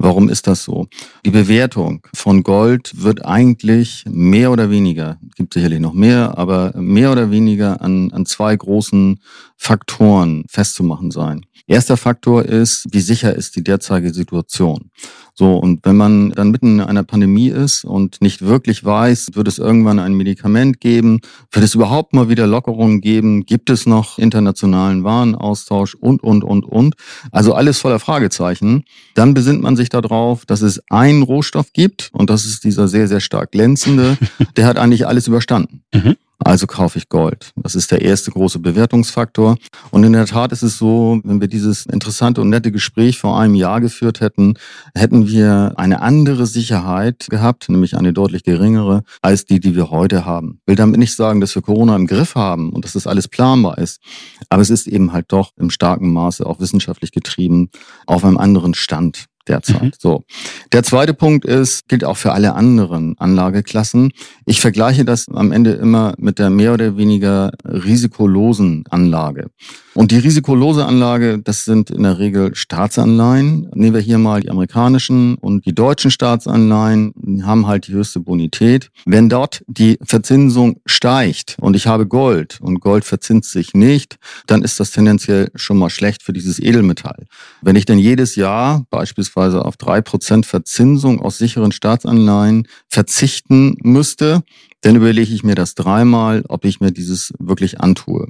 Warum 0.00 0.28
ist 0.28 0.46
das 0.46 0.62
so? 0.62 0.86
Die 1.26 1.30
Bewertung 1.30 2.06
von 2.14 2.44
Gold 2.44 3.02
wird 3.02 3.24
eigentlich 3.24 4.04
mehr 4.08 4.52
oder 4.52 4.70
weniger, 4.70 5.18
gibt 5.36 5.54
sicherlich 5.54 5.80
noch 5.80 5.92
mehr, 5.92 6.38
aber 6.38 6.72
mehr 6.76 7.10
oder 7.10 7.32
weniger 7.32 7.80
an, 7.80 8.12
an 8.12 8.24
zwei 8.24 8.54
großen 8.54 9.18
Faktoren 9.56 10.44
festzumachen 10.48 11.10
sein. 11.10 11.44
Erster 11.66 11.96
Faktor 11.96 12.44
ist, 12.44 12.86
wie 12.92 13.00
sicher 13.00 13.34
ist 13.34 13.56
die 13.56 13.64
derzeitige 13.64 14.14
Situation? 14.14 14.90
So, 15.38 15.54
und 15.54 15.86
wenn 15.86 15.96
man 15.96 16.30
dann 16.32 16.50
mitten 16.50 16.80
in 16.80 16.84
einer 16.84 17.04
Pandemie 17.04 17.46
ist 17.46 17.84
und 17.84 18.20
nicht 18.20 18.42
wirklich 18.42 18.84
weiß, 18.84 19.30
wird 19.34 19.46
es 19.46 19.58
irgendwann 19.58 20.00
ein 20.00 20.14
Medikament 20.14 20.80
geben, 20.80 21.20
wird 21.52 21.64
es 21.64 21.76
überhaupt 21.76 22.12
mal 22.12 22.28
wieder 22.28 22.48
Lockerungen 22.48 23.00
geben, 23.00 23.46
gibt 23.46 23.70
es 23.70 23.86
noch 23.86 24.18
internationalen 24.18 25.04
Warenaustausch 25.04 25.94
und, 25.94 26.24
und, 26.24 26.42
und, 26.42 26.64
und. 26.64 26.96
Also 27.30 27.54
alles 27.54 27.78
voller 27.78 28.00
Fragezeichen. 28.00 28.82
Dann 29.14 29.32
besinnt 29.32 29.62
man 29.62 29.76
sich 29.76 29.90
darauf, 29.90 30.44
dass 30.44 30.60
es 30.60 30.82
einen 30.90 31.22
Rohstoff 31.22 31.72
gibt 31.72 32.10
und 32.12 32.30
das 32.30 32.44
ist 32.44 32.64
dieser 32.64 32.88
sehr, 32.88 33.06
sehr 33.06 33.20
stark 33.20 33.52
glänzende, 33.52 34.18
der 34.56 34.66
hat 34.66 34.76
eigentlich 34.76 35.06
alles 35.06 35.28
überstanden. 35.28 35.84
Mhm. 35.94 36.16
Also 36.44 36.66
kaufe 36.66 36.98
ich 36.98 37.08
Gold. 37.08 37.50
Das 37.56 37.74
ist 37.74 37.90
der 37.90 38.02
erste 38.02 38.30
große 38.30 38.60
Bewertungsfaktor. 38.60 39.56
Und 39.90 40.04
in 40.04 40.12
der 40.12 40.26
Tat 40.26 40.52
ist 40.52 40.62
es 40.62 40.78
so, 40.78 41.20
wenn 41.24 41.40
wir 41.40 41.48
dieses 41.48 41.84
interessante 41.84 42.40
und 42.40 42.48
nette 42.48 42.70
Gespräch 42.70 43.18
vor 43.18 43.38
einem 43.38 43.54
Jahr 43.54 43.80
geführt 43.80 44.20
hätten, 44.20 44.54
hätten 44.94 45.28
wir 45.28 45.74
eine 45.76 46.00
andere 46.00 46.46
Sicherheit 46.46 47.26
gehabt, 47.28 47.68
nämlich 47.68 47.96
eine 47.96 48.12
deutlich 48.12 48.44
geringere, 48.44 49.02
als 49.20 49.46
die, 49.46 49.58
die 49.58 49.74
wir 49.74 49.90
heute 49.90 50.24
haben. 50.24 50.60
Ich 50.62 50.68
will 50.68 50.76
damit 50.76 50.98
nicht 50.98 51.16
sagen, 51.16 51.40
dass 51.40 51.54
wir 51.54 51.62
Corona 51.62 51.96
im 51.96 52.06
Griff 52.06 52.36
haben 52.36 52.72
und 52.72 52.84
dass 52.84 52.92
das 52.92 53.06
alles 53.06 53.26
planbar 53.26 53.78
ist. 53.78 54.00
Aber 54.48 54.62
es 54.62 54.70
ist 54.70 54.86
eben 54.86 55.12
halt 55.12 55.26
doch 55.28 55.52
im 55.56 55.70
starken 55.70 56.12
Maße 56.12 56.46
auch 56.46 56.60
wissenschaftlich 56.60 57.10
getrieben 57.10 57.70
auf 58.06 58.24
einem 58.24 58.38
anderen 58.38 58.74
Stand 58.74 59.26
derzeit. 59.48 59.82
Mhm. 59.82 59.92
So. 59.98 60.24
Der 60.72 60.82
zweite 60.82 61.14
Punkt 61.14 61.44
ist, 61.44 61.88
gilt 61.88 62.04
auch 62.04 62.16
für 62.16 62.32
alle 62.32 62.54
anderen 62.54 63.16
Anlageklassen. 63.18 64.12
Ich 64.46 64.60
vergleiche 64.60 65.04
das 65.04 65.28
am 65.28 65.52
Ende 65.52 65.72
immer 65.72 66.14
mit 66.18 66.38
der 66.38 66.50
mehr 66.50 66.74
oder 66.74 66.96
weniger 66.96 67.52
risikolosen 67.64 68.84
Anlage. 68.90 69.50
Und 69.98 70.12
die 70.12 70.18
risikolose 70.18 70.86
Anlage, 70.86 71.40
das 71.40 71.64
sind 71.64 71.90
in 71.90 72.04
der 72.04 72.20
Regel 72.20 72.54
Staatsanleihen. 72.54 73.68
Nehmen 73.74 73.94
wir 73.94 74.00
hier 74.00 74.18
mal 74.18 74.40
die 74.40 74.48
amerikanischen 74.50 75.34
und 75.34 75.66
die 75.66 75.74
deutschen 75.74 76.12
Staatsanleihen, 76.12 77.12
die 77.16 77.42
haben 77.42 77.66
halt 77.66 77.88
die 77.88 77.94
höchste 77.94 78.20
Bonität. 78.20 78.90
Wenn 79.06 79.28
dort 79.28 79.64
die 79.66 79.98
Verzinsung 80.04 80.80
steigt 80.86 81.56
und 81.60 81.74
ich 81.74 81.88
habe 81.88 82.06
Gold 82.06 82.60
und 82.60 82.78
Gold 82.78 83.04
verzinst 83.04 83.50
sich 83.50 83.74
nicht, 83.74 84.18
dann 84.46 84.62
ist 84.62 84.78
das 84.78 84.92
tendenziell 84.92 85.50
schon 85.56 85.78
mal 85.78 85.90
schlecht 85.90 86.22
für 86.22 86.32
dieses 86.32 86.60
Edelmetall. 86.60 87.26
Wenn 87.60 87.74
ich 87.74 87.84
denn 87.84 87.98
jedes 87.98 88.36
Jahr 88.36 88.84
beispielsweise 88.90 89.37
auf 89.38 89.76
drei 89.76 90.00
Prozent 90.00 90.46
Verzinsung 90.46 91.20
aus 91.20 91.38
sicheren 91.38 91.72
Staatsanleihen 91.72 92.68
verzichten 92.88 93.76
müsste, 93.82 94.42
dann 94.82 94.96
überlege 94.96 95.32
ich 95.32 95.44
mir 95.44 95.54
das 95.54 95.74
dreimal, 95.74 96.44
ob 96.48 96.64
ich 96.64 96.80
mir 96.80 96.92
dieses 96.92 97.32
wirklich 97.38 97.80
antue. 97.80 98.28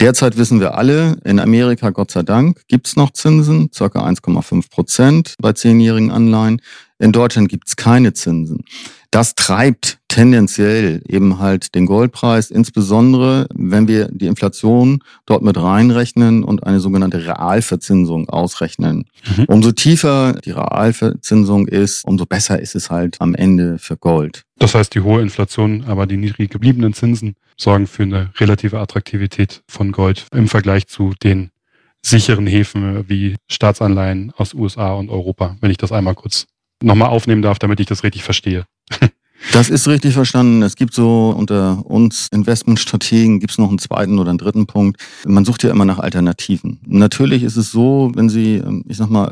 Derzeit 0.00 0.38
wissen 0.38 0.60
wir 0.60 0.78
alle, 0.78 1.18
in 1.24 1.38
Amerika, 1.38 1.90
Gott 1.90 2.10
sei 2.10 2.22
Dank, 2.22 2.62
gibt's 2.68 2.96
noch 2.96 3.10
Zinsen, 3.10 3.70
circa 3.72 4.02
1,5 4.06 4.70
Prozent 4.70 5.34
bei 5.40 5.52
zehnjährigen 5.52 6.10
Anleihen. 6.10 6.62
In 7.00 7.12
Deutschland 7.12 7.48
gibt's 7.48 7.76
keine 7.76 8.12
Zinsen. 8.12 8.64
Das 9.10 9.34
treibt 9.34 9.98
tendenziell 10.06 11.02
eben 11.08 11.38
halt 11.38 11.74
den 11.74 11.86
Goldpreis, 11.86 12.50
insbesondere 12.50 13.46
wenn 13.54 13.88
wir 13.88 14.08
die 14.12 14.26
Inflation 14.26 15.02
dort 15.24 15.42
mit 15.42 15.56
reinrechnen 15.56 16.44
und 16.44 16.64
eine 16.64 16.78
sogenannte 16.78 17.24
Realverzinsung 17.24 18.28
ausrechnen. 18.28 19.06
Mhm. 19.36 19.44
Umso 19.46 19.72
tiefer 19.72 20.34
die 20.44 20.50
Realverzinsung 20.50 21.66
ist, 21.66 22.04
umso 22.04 22.26
besser 22.26 22.60
ist 22.60 22.74
es 22.74 22.90
halt 22.90 23.20
am 23.20 23.34
Ende 23.34 23.78
für 23.78 23.96
Gold. 23.96 24.44
Das 24.58 24.74
heißt, 24.74 24.94
die 24.94 25.00
hohe 25.00 25.22
Inflation, 25.22 25.84
aber 25.86 26.06
die 26.06 26.18
niedrig 26.18 26.50
gebliebenen 26.50 26.92
Zinsen 26.92 27.34
sorgen 27.56 27.86
für 27.86 28.02
eine 28.02 28.30
relative 28.36 28.78
Attraktivität 28.78 29.62
von 29.68 29.90
Gold 29.90 30.26
im 30.32 30.48
Vergleich 30.48 30.86
zu 30.86 31.14
den 31.22 31.50
sicheren 32.02 32.46
Häfen 32.46 33.08
wie 33.08 33.36
Staatsanleihen 33.48 34.32
aus 34.36 34.54
USA 34.54 34.92
und 34.92 35.08
Europa, 35.08 35.56
wenn 35.60 35.70
ich 35.70 35.78
das 35.78 35.92
einmal 35.92 36.14
kurz 36.14 36.46
nochmal 36.82 37.08
aufnehmen 37.08 37.42
darf, 37.42 37.58
damit 37.58 37.80
ich 37.80 37.86
das 37.86 38.02
richtig 38.04 38.22
verstehe. 38.22 38.64
Das 39.52 39.70
ist 39.70 39.88
richtig 39.88 40.12
verstanden. 40.12 40.62
Es 40.62 40.76
gibt 40.76 40.94
so 40.94 41.34
unter 41.36 41.84
uns 41.86 42.28
Investmentstrategen 42.30 43.40
gibt 43.40 43.52
es 43.52 43.58
noch 43.58 43.70
einen 43.70 43.78
zweiten 43.78 44.18
oder 44.18 44.28
einen 44.28 44.38
dritten 44.38 44.66
Punkt. 44.66 45.00
Man 45.26 45.44
sucht 45.44 45.62
ja 45.62 45.70
immer 45.70 45.86
nach 45.86 45.98
Alternativen. 45.98 46.78
Natürlich 46.86 47.42
ist 47.42 47.56
es 47.56 47.70
so, 47.70 48.12
wenn 48.14 48.28
Sie, 48.28 48.62
ich 48.86 48.98
sag 48.98 49.08
mal, 49.08 49.30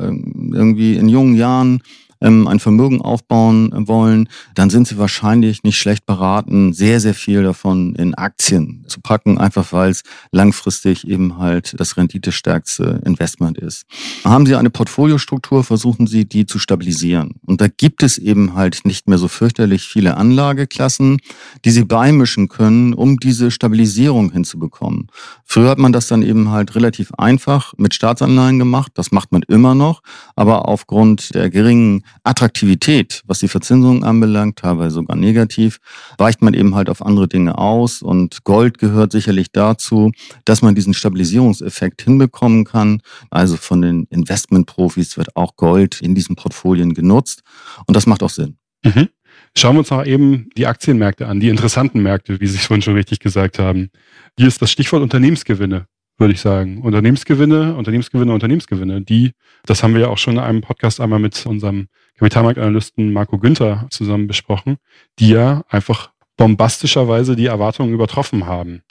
irgendwie 0.51 0.95
in 0.95 1.09
jungen 1.09 1.35
Jahren 1.35 1.81
ähm, 2.21 2.47
ein 2.47 2.59
Vermögen 2.59 3.01
aufbauen 3.01 3.71
wollen, 3.87 4.29
dann 4.55 4.69
sind 4.69 4.87
sie 4.87 4.97
wahrscheinlich 4.97 5.63
nicht 5.63 5.77
schlecht 5.77 6.05
beraten, 6.05 6.73
sehr, 6.73 6.99
sehr 6.99 7.13
viel 7.13 7.43
davon 7.43 7.95
in 7.95 8.15
Aktien 8.15 8.83
zu 8.87 9.01
packen, 9.01 9.37
einfach 9.37 9.71
weil 9.71 9.91
es 9.91 10.03
langfristig 10.31 11.07
eben 11.07 11.37
halt 11.37 11.79
das 11.79 11.97
renditestärkste 11.97 13.01
Investment 13.05 13.57
ist. 13.57 13.85
Haben 14.23 14.45
Sie 14.45 14.55
eine 14.55 14.69
Portfoliostruktur, 14.69 15.63
versuchen 15.63 16.07
Sie 16.07 16.25
die 16.25 16.45
zu 16.45 16.59
stabilisieren. 16.59 17.35
Und 17.45 17.61
da 17.61 17.67
gibt 17.67 18.03
es 18.03 18.17
eben 18.17 18.55
halt 18.55 18.81
nicht 18.83 19.07
mehr 19.07 19.17
so 19.17 19.27
fürchterlich 19.27 19.83
viele 19.83 20.17
Anlageklassen, 20.17 21.17
die 21.65 21.71
Sie 21.71 21.85
beimischen 21.85 22.49
können, 22.49 22.93
um 22.93 23.17
diese 23.17 23.51
Stabilisierung 23.51 24.31
hinzubekommen. 24.31 25.07
Früher 25.45 25.69
hat 25.69 25.77
man 25.77 25.93
das 25.93 26.07
dann 26.07 26.21
eben 26.21 26.49
halt 26.49 26.75
relativ 26.75 27.11
einfach 27.17 27.73
mit 27.77 27.93
Staatsanleihen 27.93 28.59
gemacht. 28.59 28.91
Das 28.95 29.11
macht 29.11 29.31
man 29.31 29.43
immer 29.43 29.75
noch. 29.75 30.01
Aber 30.35 30.67
aufgrund 30.67 31.33
der 31.33 31.49
geringen 31.49 32.03
Attraktivität, 32.23 33.21
was 33.25 33.39
die 33.39 33.47
Verzinsung 33.47 34.03
anbelangt, 34.03 34.57
teilweise 34.57 34.95
sogar 34.95 35.17
negativ, 35.17 35.79
weicht 36.17 36.41
man 36.41 36.53
eben 36.53 36.75
halt 36.75 36.89
auf 36.89 37.05
andere 37.05 37.27
Dinge 37.27 37.57
aus. 37.57 38.01
Und 38.01 38.43
Gold 38.43 38.77
gehört 38.77 39.11
sicherlich 39.11 39.51
dazu, 39.51 40.11
dass 40.45 40.61
man 40.61 40.75
diesen 40.75 40.93
Stabilisierungseffekt 40.93 42.01
hinbekommen 42.01 42.65
kann. 42.65 43.01
Also 43.29 43.57
von 43.57 43.81
den 43.81 44.05
Investmentprofis 44.09 45.17
wird 45.17 45.35
auch 45.35 45.55
Gold 45.55 46.01
in 46.01 46.15
diesen 46.15 46.35
Portfolien 46.35 46.93
genutzt. 46.93 47.41
Und 47.85 47.95
das 47.95 48.05
macht 48.05 48.23
auch 48.23 48.29
Sinn. 48.29 48.57
Mhm. 48.83 49.09
Schauen 49.57 49.75
wir 49.75 49.79
uns 49.79 49.89
noch 49.89 50.05
eben 50.05 50.49
die 50.55 50.67
Aktienmärkte 50.67 51.27
an, 51.27 51.39
die 51.39 51.49
interessanten 51.49 52.01
Märkte, 52.01 52.39
wie 52.39 52.47
Sie 52.47 52.57
es 52.57 52.65
vorhin 52.65 52.81
schon 52.81 52.95
richtig 52.95 53.19
gesagt 53.19 53.59
haben. 53.59 53.89
Hier 54.37 54.47
ist 54.47 54.61
das 54.61 54.71
Stichwort 54.71 55.01
Unternehmensgewinne 55.01 55.87
würde 56.19 56.33
ich 56.33 56.41
sagen. 56.41 56.81
Unternehmensgewinne, 56.81 57.75
Unternehmensgewinne, 57.75 58.33
Unternehmensgewinne, 58.33 59.01
die, 59.01 59.31
das 59.65 59.81
haben 59.83 59.93
wir 59.93 60.01
ja 60.01 60.07
auch 60.09 60.17
schon 60.17 60.35
in 60.35 60.39
einem 60.39 60.61
Podcast 60.61 60.99
einmal 60.99 61.19
mit 61.19 61.45
unserem 61.45 61.87
Kapitalmarktanalysten 62.17 63.11
Marco 63.13 63.37
Günther 63.37 63.87
zusammen 63.89 64.27
besprochen, 64.27 64.77
die 65.19 65.29
ja 65.29 65.63
einfach 65.69 66.11
bombastischerweise 66.37 67.35
die 67.35 67.47
Erwartungen 67.47 67.93
übertroffen 67.93 68.45
haben. 68.45 68.81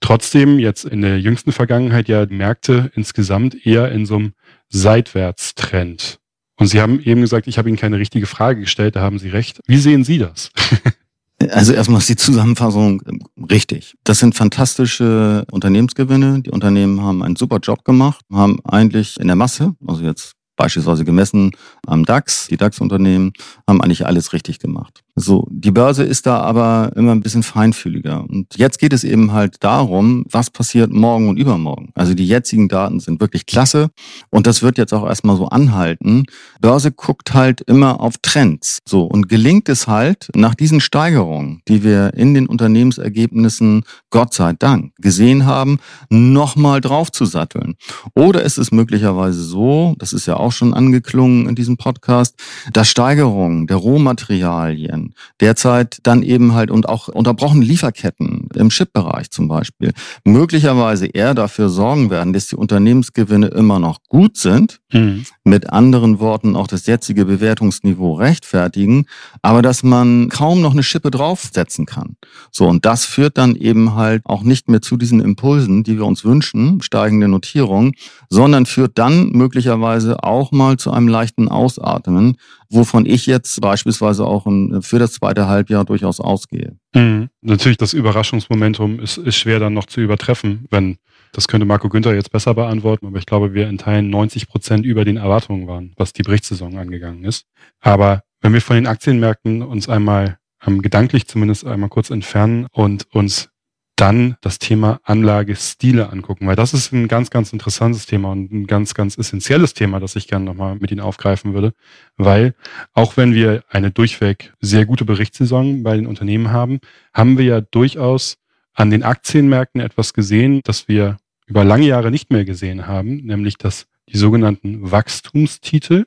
Trotzdem 0.00 0.58
jetzt 0.58 0.84
in 0.84 1.02
der 1.02 1.18
jüngsten 1.20 1.52
Vergangenheit 1.52 2.08
ja 2.08 2.26
Märkte 2.28 2.90
insgesamt 2.94 3.66
eher 3.66 3.90
in 3.90 4.06
so 4.06 4.16
einem 4.16 4.32
Seitwärtstrend. 4.68 6.18
Und 6.56 6.66
Sie 6.66 6.80
haben 6.80 7.00
eben 7.00 7.20
gesagt, 7.20 7.46
ich 7.46 7.58
habe 7.58 7.68
Ihnen 7.68 7.78
keine 7.78 7.98
richtige 7.98 8.26
Frage 8.26 8.60
gestellt, 8.60 8.96
da 8.96 9.00
haben 9.00 9.18
Sie 9.18 9.28
recht. 9.28 9.60
Wie 9.66 9.78
sehen 9.78 10.04
Sie 10.04 10.18
das? 10.18 10.50
Also 11.50 11.72
erstmal 11.72 11.98
ist 12.00 12.08
die 12.08 12.16
Zusammenfassung 12.16 13.02
richtig. 13.50 13.94
Das 14.04 14.18
sind 14.18 14.34
fantastische 14.34 15.44
Unternehmensgewinne. 15.50 16.42
Die 16.42 16.50
Unternehmen 16.50 17.02
haben 17.02 17.22
einen 17.22 17.36
super 17.36 17.58
Job 17.58 17.84
gemacht, 17.84 18.24
haben 18.32 18.58
eigentlich 18.64 19.18
in 19.20 19.26
der 19.26 19.36
Masse, 19.36 19.74
also 19.86 20.02
jetzt 20.02 20.34
beispielsweise 20.56 21.04
gemessen 21.04 21.52
am 21.86 22.04
DAX, 22.04 22.48
die 22.48 22.56
DAX-Unternehmen 22.56 23.32
haben 23.66 23.80
eigentlich 23.80 24.06
alles 24.06 24.32
richtig 24.32 24.58
gemacht. 24.58 25.02
So, 25.20 25.46
die 25.50 25.72
Börse 25.72 26.04
ist 26.04 26.26
da 26.26 26.38
aber 26.40 26.92
immer 26.94 27.12
ein 27.12 27.22
bisschen 27.22 27.42
feinfühliger. 27.42 28.24
Und 28.28 28.56
jetzt 28.56 28.78
geht 28.78 28.92
es 28.92 29.02
eben 29.02 29.32
halt 29.32 29.56
darum, 29.64 30.24
was 30.30 30.50
passiert 30.50 30.92
morgen 30.92 31.28
und 31.28 31.36
übermorgen. 31.36 31.90
Also 31.94 32.14
die 32.14 32.26
jetzigen 32.26 32.68
Daten 32.68 33.00
sind 33.00 33.20
wirklich 33.20 33.46
klasse 33.46 33.90
und 34.30 34.46
das 34.46 34.62
wird 34.62 34.78
jetzt 34.78 34.94
auch 34.94 35.06
erstmal 35.06 35.36
so 35.36 35.48
anhalten. 35.48 36.24
Börse 36.60 36.92
guckt 36.92 37.34
halt 37.34 37.60
immer 37.62 38.00
auf 38.00 38.14
Trends. 38.22 38.78
So, 38.86 39.02
und 39.02 39.28
gelingt 39.28 39.68
es 39.68 39.88
halt 39.88 40.28
nach 40.34 40.54
diesen 40.54 40.80
Steigerungen, 40.80 41.62
die 41.66 41.82
wir 41.82 42.14
in 42.14 42.34
den 42.34 42.46
Unternehmensergebnissen 42.46 43.82
Gott 44.10 44.34
sei 44.34 44.52
Dank 44.52 44.92
gesehen 44.98 45.46
haben, 45.46 45.80
nochmal 46.10 46.80
draufzusatteln. 46.80 47.74
Oder 48.14 48.42
ist 48.42 48.58
es 48.58 48.70
möglicherweise 48.70 49.42
so, 49.42 49.96
das 49.98 50.12
ist 50.12 50.26
ja 50.26 50.36
auch 50.36 50.52
schon 50.52 50.74
angeklungen 50.74 51.48
in 51.48 51.56
diesem 51.56 51.76
Podcast, 51.76 52.36
dass 52.72 52.88
Steigerungen 52.88 53.66
der 53.66 53.76
Rohmaterialien, 53.76 55.07
Derzeit 55.40 55.98
dann 56.02 56.22
eben 56.22 56.54
halt 56.54 56.70
und 56.70 56.88
auch 56.88 57.08
unterbrochene 57.08 57.64
Lieferketten 57.64 58.48
im 58.54 58.68
Chip-Bereich 58.70 59.30
zum 59.30 59.48
Beispiel 59.48 59.92
möglicherweise 60.24 61.06
eher 61.06 61.34
dafür 61.34 61.68
sorgen 61.68 62.10
werden, 62.10 62.32
dass 62.32 62.48
die 62.48 62.56
Unternehmensgewinne 62.56 63.48
immer 63.48 63.78
noch 63.78 63.98
gut 64.08 64.36
sind. 64.36 64.80
Mhm. 64.92 65.26
Mit 65.44 65.70
anderen 65.70 66.18
Worten 66.18 66.56
auch 66.56 66.66
das 66.66 66.86
jetzige 66.86 67.26
Bewertungsniveau 67.26 68.14
rechtfertigen, 68.14 69.06
aber 69.42 69.60
dass 69.60 69.82
man 69.82 70.30
kaum 70.30 70.62
noch 70.62 70.72
eine 70.72 70.82
Schippe 70.82 71.10
draufsetzen 71.10 71.84
kann. 71.84 72.16
So, 72.50 72.66
und 72.66 72.86
das 72.86 73.04
führt 73.04 73.36
dann 73.36 73.54
eben 73.54 73.94
halt 73.94 74.22
auch 74.24 74.42
nicht 74.42 74.68
mehr 74.68 74.80
zu 74.80 74.96
diesen 74.96 75.20
Impulsen, 75.20 75.84
die 75.84 75.96
wir 75.96 76.06
uns 76.06 76.24
wünschen, 76.24 76.80
steigende 76.80 77.28
Notierung, 77.28 77.92
sondern 78.30 78.64
führt 78.64 78.98
dann 78.98 79.30
möglicherweise 79.30 80.22
auch 80.24 80.52
mal 80.52 80.78
zu 80.78 80.90
einem 80.90 81.08
leichten 81.08 81.48
Ausatmen, 81.48 82.38
wovon 82.70 83.04
ich 83.04 83.26
jetzt 83.26 83.60
beispielsweise 83.60 84.24
auch 84.24 84.46
für 84.80 84.98
das 84.98 85.12
zweite 85.12 85.46
Halbjahr 85.46 85.84
durchaus 85.84 86.18
ausgehe. 86.20 86.76
Mhm. 86.94 87.28
Natürlich, 87.42 87.76
das 87.76 87.92
Überraschungsmomentum 87.92 89.00
ist, 89.00 89.18
ist 89.18 89.36
schwer 89.36 89.58
dann 89.60 89.74
noch 89.74 89.86
zu 89.86 90.00
übertreffen, 90.00 90.66
wenn 90.70 90.96
das 91.32 91.48
könnte 91.48 91.66
Marco 91.66 91.88
Günther 91.88 92.14
jetzt 92.14 92.30
besser 92.30 92.54
beantworten, 92.54 93.06
aber 93.06 93.18
ich 93.18 93.26
glaube, 93.26 93.54
wir 93.54 93.68
in 93.68 93.78
Teilen 93.78 94.10
90 94.10 94.48
Prozent 94.48 94.86
über 94.86 95.04
den 95.04 95.16
Erwartungen 95.16 95.66
waren, 95.66 95.92
was 95.96 96.12
die 96.12 96.22
Berichtssaison 96.22 96.76
angegangen 96.78 97.24
ist. 97.24 97.46
Aber 97.80 98.22
wenn 98.40 98.52
wir 98.52 98.60
von 98.60 98.76
den 98.76 98.86
Aktienmärkten 98.86 99.62
uns 99.62 99.88
einmal 99.88 100.38
ähm, 100.66 100.82
gedanklich 100.82 101.26
zumindest 101.26 101.66
einmal 101.66 101.88
kurz 101.88 102.10
entfernen 102.10 102.66
und 102.72 103.06
uns 103.12 103.50
dann 103.96 104.36
das 104.42 104.60
Thema 104.60 105.00
Anlagestile 105.02 106.10
angucken, 106.10 106.46
weil 106.46 106.54
das 106.54 106.72
ist 106.72 106.92
ein 106.92 107.08
ganz, 107.08 107.30
ganz 107.30 107.52
interessantes 107.52 108.06
Thema 108.06 108.30
und 108.30 108.52
ein 108.52 108.66
ganz, 108.68 108.94
ganz 108.94 109.18
essentielles 109.18 109.74
Thema, 109.74 109.98
das 109.98 110.14
ich 110.14 110.28
gerne 110.28 110.44
nochmal 110.44 110.76
mit 110.76 110.92
Ihnen 110.92 111.00
aufgreifen 111.00 111.52
würde, 111.52 111.72
weil 112.16 112.54
auch 112.92 113.16
wenn 113.16 113.34
wir 113.34 113.64
eine 113.68 113.90
durchweg 113.90 114.52
sehr 114.60 114.86
gute 114.86 115.04
Berichtssaison 115.04 115.82
bei 115.82 115.96
den 115.96 116.06
Unternehmen 116.06 116.52
haben, 116.52 116.78
haben 117.12 117.38
wir 117.38 117.44
ja 117.44 117.60
durchaus 117.60 118.38
an 118.78 118.90
den 118.90 119.02
Aktienmärkten 119.02 119.80
etwas 119.80 120.14
gesehen, 120.14 120.60
das 120.62 120.86
wir 120.86 121.16
über 121.46 121.64
lange 121.64 121.86
Jahre 121.86 122.12
nicht 122.12 122.30
mehr 122.30 122.44
gesehen 122.44 122.86
haben, 122.86 123.16
nämlich 123.24 123.58
dass 123.58 123.88
die 124.08 124.16
sogenannten 124.16 124.90
Wachstumstitel 124.92 126.06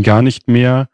gar 0.00 0.22
nicht 0.22 0.48
mehr 0.48 0.88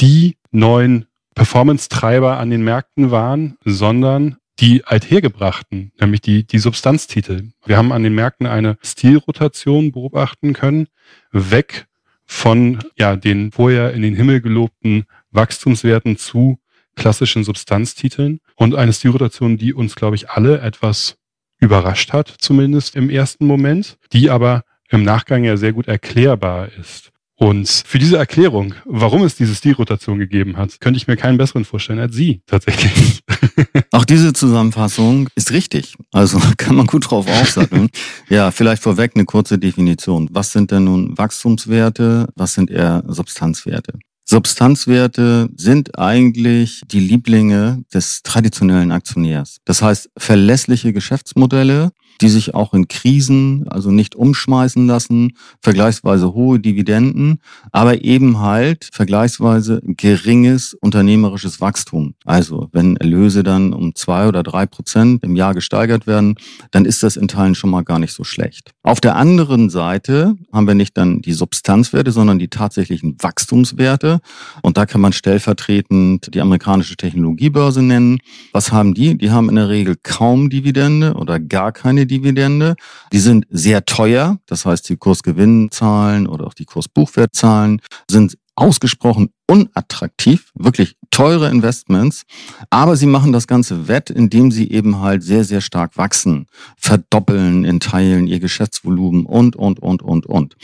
die 0.00 0.36
neuen 0.52 1.06
Performance-Treiber 1.34 2.38
an 2.38 2.50
den 2.50 2.62
Märkten 2.62 3.10
waren, 3.10 3.58
sondern 3.64 4.36
die 4.60 4.84
althergebrachten, 4.84 5.92
nämlich 6.00 6.20
die, 6.20 6.46
die 6.46 6.58
Substanztitel. 6.58 7.50
Wir 7.64 7.76
haben 7.76 7.92
an 7.92 8.04
den 8.04 8.14
Märkten 8.14 8.46
eine 8.46 8.78
Stilrotation 8.82 9.90
beobachten 9.90 10.52
können, 10.52 10.86
weg 11.32 11.86
von 12.24 12.78
ja, 12.96 13.16
den 13.16 13.50
vorher 13.50 13.92
in 13.94 14.02
den 14.02 14.14
Himmel 14.14 14.40
gelobten 14.40 15.06
Wachstumswerten 15.32 16.16
zu 16.16 16.60
klassischen 16.94 17.42
Substanztiteln 17.42 18.40
und 18.56 18.74
eine 18.74 18.92
Stilrotation, 18.92 19.56
die 19.56 19.72
uns, 19.72 19.94
glaube 19.94 20.16
ich, 20.16 20.30
alle 20.30 20.60
etwas 20.60 21.16
überrascht 21.58 22.12
hat, 22.12 22.28
zumindest 22.38 22.96
im 22.96 23.10
ersten 23.10 23.46
Moment, 23.46 23.98
die 24.12 24.30
aber 24.30 24.62
im 24.88 25.02
Nachgang 25.02 25.44
ja 25.44 25.56
sehr 25.56 25.72
gut 25.72 25.88
erklärbar 25.88 26.68
ist. 26.78 27.12
Und 27.38 27.68
für 27.68 27.98
diese 27.98 28.16
Erklärung, 28.16 28.74
warum 28.86 29.22
es 29.22 29.36
diese 29.36 29.54
Stilrotation 29.54 30.18
gegeben 30.18 30.56
hat, 30.56 30.80
könnte 30.80 30.96
ich 30.96 31.06
mir 31.06 31.16
keinen 31.16 31.36
besseren 31.36 31.66
vorstellen 31.66 31.98
als 31.98 32.14
Sie 32.14 32.40
tatsächlich. 32.46 33.20
Auch 33.92 34.06
diese 34.06 34.32
Zusammenfassung 34.32 35.28
ist 35.34 35.52
richtig. 35.52 35.96
Also 36.12 36.40
kann 36.56 36.76
man 36.76 36.86
gut 36.86 37.10
drauf 37.10 37.28
aufsatteln. 37.28 37.90
ja, 38.30 38.50
vielleicht 38.50 38.82
vorweg 38.82 39.12
eine 39.14 39.26
kurze 39.26 39.58
Definition. 39.58 40.28
Was 40.32 40.52
sind 40.52 40.70
denn 40.70 40.84
nun 40.84 41.18
Wachstumswerte? 41.18 42.28
Was 42.36 42.54
sind 42.54 42.70
eher 42.70 43.04
Substanzwerte? 43.06 43.98
Substanzwerte 44.28 45.48
sind 45.56 45.98
eigentlich 45.98 46.82
die 46.90 46.98
Lieblinge 46.98 47.84
des 47.94 48.22
traditionellen 48.24 48.90
Aktionärs. 48.90 49.58
Das 49.64 49.82
heißt, 49.82 50.10
verlässliche 50.18 50.92
Geschäftsmodelle, 50.92 51.92
die 52.20 52.28
sich 52.28 52.54
auch 52.54 52.74
in 52.74 52.88
Krisen 52.88 53.66
also 53.68 53.90
nicht 53.90 54.14
umschmeißen 54.14 54.86
lassen, 54.86 55.32
vergleichsweise 55.60 56.32
hohe 56.32 56.58
Dividenden, 56.58 57.40
aber 57.72 58.04
eben 58.04 58.40
halt 58.40 58.88
vergleichsweise 58.92 59.80
geringes 59.84 60.74
unternehmerisches 60.74 61.60
Wachstum. 61.60 62.14
Also 62.24 62.68
wenn 62.72 62.96
Erlöse 62.96 63.42
dann 63.42 63.72
um 63.72 63.94
zwei 63.94 64.28
oder 64.28 64.42
drei 64.42 64.66
Prozent 64.66 65.22
im 65.22 65.36
Jahr 65.36 65.54
gesteigert 65.54 66.06
werden, 66.06 66.36
dann 66.70 66.84
ist 66.84 67.02
das 67.02 67.16
in 67.16 67.28
Teilen 67.28 67.54
schon 67.54 67.70
mal 67.70 67.82
gar 67.82 67.98
nicht 67.98 68.12
so 68.12 68.24
schlecht. 68.24 68.72
Auf 68.82 69.00
der 69.00 69.16
anderen 69.16 69.70
Seite 69.70 70.34
haben 70.52 70.66
wir 70.66 70.74
nicht 70.74 70.96
dann 70.96 71.20
die 71.20 71.32
Substanzwerte, 71.32 72.12
sondern 72.12 72.38
die 72.38 72.48
tatsächlichen 72.48 73.16
Wachstumswerte. 73.20 74.20
Und 74.62 74.76
da 74.76 74.86
kann 74.86 75.00
man 75.00 75.12
stellvertretend 75.12 76.34
die 76.34 76.40
amerikanische 76.40 76.96
Technologiebörse 76.96 77.82
nennen. 77.82 78.18
Was 78.52 78.72
haben 78.72 78.94
die? 78.94 79.16
Die 79.18 79.30
haben 79.30 79.48
in 79.48 79.56
der 79.56 79.68
Regel 79.68 79.96
kaum 80.02 80.50
Dividende 80.50 81.14
oder 81.14 81.40
gar 81.40 81.72
keine 81.72 82.05
Dividende. 82.06 82.76
Die 83.12 83.18
sind 83.18 83.46
sehr 83.50 83.84
teuer, 83.84 84.38
das 84.46 84.66
heißt 84.66 84.88
die 84.88 84.96
Kursgewinnzahlen 84.96 86.26
oder 86.26 86.46
auch 86.46 86.54
die 86.54 86.64
Kursbuchwertzahlen 86.64 87.80
sind 88.10 88.36
ausgesprochen 88.56 89.28
unattraktiv, 89.46 90.50
wirklich 90.54 90.96
teure 91.10 91.50
Investments, 91.50 92.24
aber 92.70 92.96
sie 92.96 93.06
machen 93.06 93.32
das 93.32 93.46
Ganze 93.46 93.86
wett, 93.86 94.10
indem 94.10 94.50
sie 94.50 94.70
eben 94.70 95.00
halt 95.00 95.22
sehr, 95.22 95.44
sehr 95.44 95.60
stark 95.60 95.96
wachsen, 95.96 96.46
verdoppeln 96.76 97.64
in 97.64 97.80
Teilen 97.80 98.26
ihr 98.26 98.40
Geschäftsvolumen 98.40 99.26
und, 99.26 99.56
und, 99.56 99.78
und, 99.78 100.02
und, 100.02 100.26
und. 100.26 100.56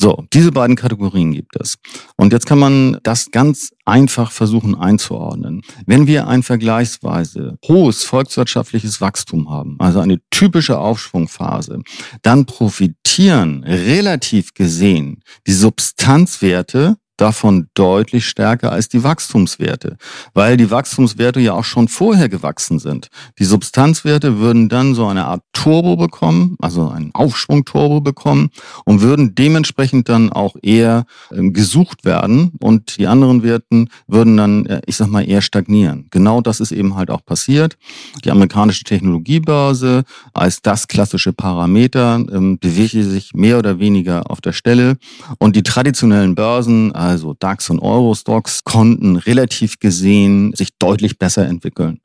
So, 0.00 0.24
diese 0.32 0.52
beiden 0.52 0.76
Kategorien 0.76 1.32
gibt 1.32 1.60
es. 1.60 1.74
Und 2.16 2.32
jetzt 2.32 2.46
kann 2.46 2.60
man 2.60 2.98
das 3.02 3.32
ganz 3.32 3.70
einfach 3.84 4.30
versuchen 4.30 4.76
einzuordnen. 4.76 5.62
Wenn 5.86 6.06
wir 6.06 6.28
ein 6.28 6.44
vergleichsweise 6.44 7.58
hohes 7.66 8.04
volkswirtschaftliches 8.04 9.00
Wachstum 9.00 9.50
haben, 9.50 9.74
also 9.80 9.98
eine 9.98 10.20
typische 10.30 10.78
Aufschwungphase, 10.78 11.80
dann 12.22 12.46
profitieren 12.46 13.64
relativ 13.64 14.54
gesehen 14.54 15.20
die 15.48 15.52
Substanzwerte 15.52 16.96
davon 17.18 17.68
deutlich 17.74 18.26
stärker 18.26 18.72
als 18.72 18.88
die 18.88 19.02
Wachstumswerte, 19.02 19.96
weil 20.32 20.56
die 20.56 20.70
Wachstumswerte 20.70 21.40
ja 21.40 21.52
auch 21.52 21.64
schon 21.64 21.88
vorher 21.88 22.28
gewachsen 22.28 22.78
sind. 22.78 23.08
Die 23.38 23.44
Substanzwerte 23.44 24.38
würden 24.38 24.68
dann 24.68 24.94
so 24.94 25.06
eine 25.06 25.26
Art 25.26 25.42
Turbo 25.58 25.96
bekommen, 25.96 26.56
also 26.60 26.88
einen 26.88 27.12
Aufschwung-Turbo 27.14 28.00
bekommen 28.00 28.50
und 28.84 29.02
würden 29.02 29.34
dementsprechend 29.34 30.08
dann 30.08 30.30
auch 30.30 30.54
eher 30.62 31.04
äh, 31.32 31.50
gesucht 31.50 32.04
werden 32.04 32.52
und 32.60 32.96
die 32.98 33.08
anderen 33.08 33.42
Werten 33.42 33.88
würden 34.06 34.36
dann, 34.36 34.80
ich 34.86 34.94
sag 34.94 35.08
mal, 35.08 35.28
eher 35.28 35.42
stagnieren. 35.42 36.06
Genau 36.12 36.40
das 36.40 36.60
ist 36.60 36.70
eben 36.70 36.94
halt 36.94 37.10
auch 37.10 37.24
passiert. 37.24 37.76
Die 38.24 38.30
amerikanische 38.30 38.84
Technologiebörse 38.84 40.04
als 40.32 40.62
das 40.62 40.86
klassische 40.86 41.32
Parameter 41.32 42.24
ähm, 42.30 42.60
bewegte 42.60 43.02
sich 43.02 43.34
mehr 43.34 43.58
oder 43.58 43.80
weniger 43.80 44.30
auf 44.30 44.40
der 44.40 44.52
Stelle 44.52 44.96
und 45.38 45.56
die 45.56 45.64
traditionellen 45.64 46.36
Börsen, 46.36 46.92
also 46.92 47.34
DAX 47.34 47.68
und 47.68 47.80
Eurostocks, 47.80 48.62
konnten 48.62 49.16
relativ 49.16 49.80
gesehen 49.80 50.52
sich 50.54 50.78
deutlich 50.78 51.18
besser 51.18 51.48
entwickeln. 51.48 51.98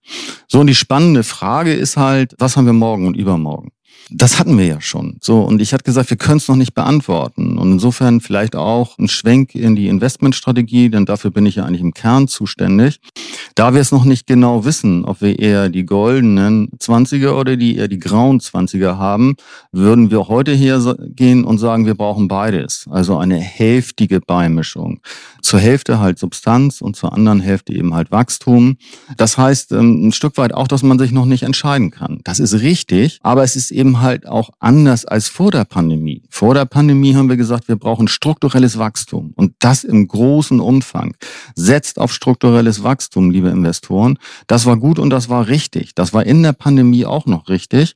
So, 0.47 0.59
und 0.59 0.67
die 0.67 0.75
spannende 0.75 1.21
Frage 1.21 1.73
ist 1.73 1.97
halt, 1.97 2.33
was 2.39 2.57
haben 2.57 2.65
wir 2.65 2.73
morgen 2.73 3.05
und 3.05 3.15
übermorgen? 3.15 3.42
Morgen. 3.43 3.71
Das 4.09 4.39
hatten 4.39 4.57
wir 4.57 4.65
ja 4.65 4.81
schon. 4.81 5.17
So, 5.21 5.41
und 5.41 5.61
ich 5.61 5.73
hatte 5.73 5.83
gesagt, 5.83 6.09
wir 6.09 6.17
können 6.17 6.37
es 6.37 6.47
noch 6.47 6.55
nicht 6.55 6.73
beantworten. 6.73 7.57
Und 7.57 7.71
insofern 7.71 8.21
vielleicht 8.21 8.55
auch 8.55 8.97
ein 8.97 9.07
Schwenk 9.07 9.55
in 9.55 9.75
die 9.75 9.87
Investmentstrategie, 9.87 10.89
denn 10.89 11.05
dafür 11.05 11.31
bin 11.31 11.45
ich 11.45 11.55
ja 11.55 11.65
eigentlich 11.65 11.81
im 11.81 11.93
Kern 11.93 12.27
zuständig. 12.27 12.99
Da 13.55 13.73
wir 13.73 13.81
es 13.81 13.91
noch 13.91 14.05
nicht 14.05 14.27
genau 14.27 14.65
wissen, 14.65 15.05
ob 15.05 15.21
wir 15.21 15.39
eher 15.39 15.69
die 15.69 15.85
goldenen 15.85 16.69
20er 16.79 17.31
oder 17.31 17.55
die 17.55 17.77
eher 17.77 17.87
die 17.87 17.99
grauen 17.99 18.39
20er 18.39 18.97
haben, 18.97 19.35
würden 19.71 20.11
wir 20.11 20.27
heute 20.27 20.53
hergehen 20.53 21.43
und 21.45 21.57
sagen, 21.57 21.85
wir 21.85 21.95
brauchen 21.95 22.27
beides. 22.27 22.85
Also 22.89 23.17
eine 23.17 23.37
hälftige 23.37 24.19
Beimischung. 24.19 24.99
Zur 25.41 25.59
Hälfte 25.59 25.99
halt 25.99 26.19
Substanz 26.19 26.81
und 26.81 26.95
zur 26.95 27.13
anderen 27.13 27.39
Hälfte 27.39 27.73
eben 27.73 27.93
halt 27.93 28.11
Wachstum. 28.11 28.77
Das 29.17 29.37
heißt 29.37 29.71
ähm, 29.71 30.07
ein 30.07 30.11
Stück 30.11 30.37
weit 30.37 30.53
auch, 30.53 30.67
dass 30.67 30.83
man 30.83 30.99
sich 30.99 31.11
noch 31.11 31.25
nicht 31.25 31.43
entscheiden 31.43 31.91
kann. 31.91 32.19
Das 32.23 32.39
ist 32.39 32.53
richtig, 32.55 33.19
aber 33.23 33.43
es 33.43 33.55
ist 33.55 33.71
eben 33.71 33.92
halt 34.01 34.27
auch 34.27 34.49
anders 34.59 35.05
als 35.05 35.27
vor 35.27 35.51
der 35.51 35.65
Pandemie. 35.65 36.23
Vor 36.29 36.53
der 36.53 36.65
Pandemie 36.65 37.15
haben 37.15 37.29
wir 37.29 37.37
gesagt, 37.37 37.67
wir 37.67 37.75
brauchen 37.75 38.07
strukturelles 38.07 38.77
Wachstum 38.77 39.33
und 39.35 39.53
das 39.59 39.83
im 39.83 40.07
großen 40.07 40.59
Umfang. 40.59 41.15
Setzt 41.55 41.99
auf 41.99 42.13
strukturelles 42.13 42.83
Wachstum, 42.83 43.31
liebe 43.31 43.49
Investoren. 43.49 44.17
Das 44.47 44.65
war 44.65 44.77
gut 44.77 44.99
und 44.99 45.09
das 45.09 45.29
war 45.29 45.47
richtig. 45.47 45.95
Das 45.95 46.13
war 46.13 46.25
in 46.25 46.43
der 46.43 46.53
Pandemie 46.53 47.05
auch 47.05 47.25
noch 47.25 47.49
richtig. 47.49 47.95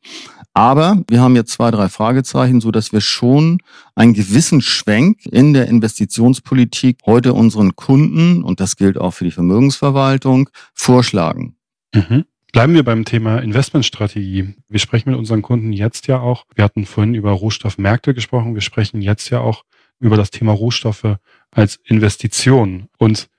Aber 0.54 1.04
wir 1.08 1.22
haben 1.22 1.36
jetzt 1.36 1.52
zwei, 1.52 1.70
drei 1.70 1.88
Fragezeichen, 1.88 2.62
so 2.62 2.72
dass 2.72 2.92
wir 2.92 3.02
schon 3.02 3.60
einen 3.94 4.14
gewissen 4.14 4.60
Schwenk 4.62 5.26
in 5.28 5.54
der 5.54 5.68
Investitionspolitik 5.68 7.02
heute 7.06 7.34
unseren 7.34 7.76
Kunden, 7.76 8.42
und 8.42 8.60
das 8.60 8.76
gilt 8.76 8.98
auch 8.98 9.12
für 9.12 9.24
die 9.24 9.32
Vermögensverwaltung, 9.32 10.50
vorschlagen. 10.74 11.58
Mhm. 11.94 12.26
Bleiben 12.58 12.74
wir 12.74 12.82
beim 12.82 13.06
Thema 13.06 13.38
Investmentstrategie. 13.38 14.56
Wir 14.68 14.80
sprechen 14.80 15.12
mit 15.12 15.20
unseren 15.20 15.44
Kunden 15.44 15.74
jetzt 15.74 16.08
ja 16.08 16.20
auch, 16.20 16.44
wir 16.56 16.64
hatten 16.64 16.88
vorhin 16.88 17.14
über 17.14 17.30
Rohstoffmärkte 17.30 18.16
gesprochen, 18.16 18.56
wir 18.56 18.64
sprechen 18.64 19.00
jetzt 19.00 19.30
ja 19.30 19.42
auch 19.42 19.64
über 20.00 20.18
das 20.18 20.32
Thema 20.32 20.54
Rohstoffe 20.54 21.18
als 21.52 21.76
Investition. 21.84 22.88
Und 22.98 23.30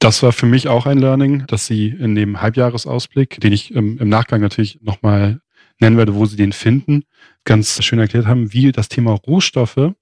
das 0.00 0.20
war 0.24 0.32
für 0.32 0.46
mich 0.46 0.66
auch 0.66 0.86
ein 0.86 0.98
Learning, 0.98 1.46
dass 1.46 1.66
Sie 1.68 1.90
in 1.90 2.16
dem 2.16 2.42
Halbjahresausblick, 2.42 3.38
den 3.40 3.52
ich 3.52 3.72
im, 3.72 3.98
im 3.98 4.08
Nachgang 4.08 4.40
natürlich 4.40 4.80
nochmal 4.82 5.40
nennen 5.78 5.96
werde, 5.96 6.16
wo 6.16 6.26
Sie 6.26 6.36
den 6.36 6.52
finden, 6.52 7.04
ganz 7.44 7.80
schön 7.84 8.00
erklärt 8.00 8.26
haben, 8.26 8.52
wie 8.52 8.72
das 8.72 8.88
Thema 8.88 9.12
Rohstoffe 9.12 9.92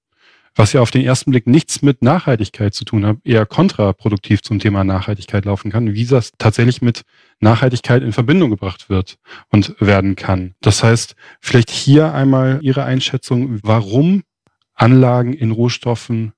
was 0.54 0.72
ja 0.72 0.80
auf 0.80 0.90
den 0.90 1.04
ersten 1.04 1.30
Blick 1.30 1.46
nichts 1.46 1.82
mit 1.82 2.02
Nachhaltigkeit 2.02 2.74
zu 2.74 2.84
tun 2.84 3.04
hat, 3.04 3.16
eher 3.24 3.44
kontraproduktiv 3.46 4.42
zum 4.42 4.58
Thema 4.58 4.84
Nachhaltigkeit 4.84 5.44
laufen 5.44 5.70
kann, 5.70 5.94
wie 5.94 6.06
das 6.06 6.32
tatsächlich 6.38 6.80
mit 6.80 7.02
Nachhaltigkeit 7.40 8.02
in 8.02 8.12
Verbindung 8.12 8.50
gebracht 8.50 8.88
wird 8.88 9.18
und 9.50 9.74
werden 9.80 10.16
kann. 10.16 10.54
Das 10.60 10.82
heißt, 10.82 11.16
vielleicht 11.40 11.70
hier 11.70 12.12
einmal 12.14 12.60
Ihre 12.62 12.84
Einschätzung, 12.84 13.58
warum 13.62 14.22
Anlagen 14.74 15.32
in 15.32 15.50
Rohstoffen 15.50 16.32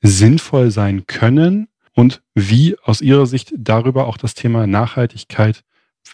sinnvoll 0.00 0.70
sein 0.70 1.06
können 1.06 1.68
und 1.94 2.22
wie 2.34 2.76
aus 2.82 3.00
Ihrer 3.00 3.26
Sicht 3.26 3.52
darüber 3.56 4.06
auch 4.06 4.16
das 4.16 4.34
Thema 4.34 4.66
Nachhaltigkeit 4.66 5.62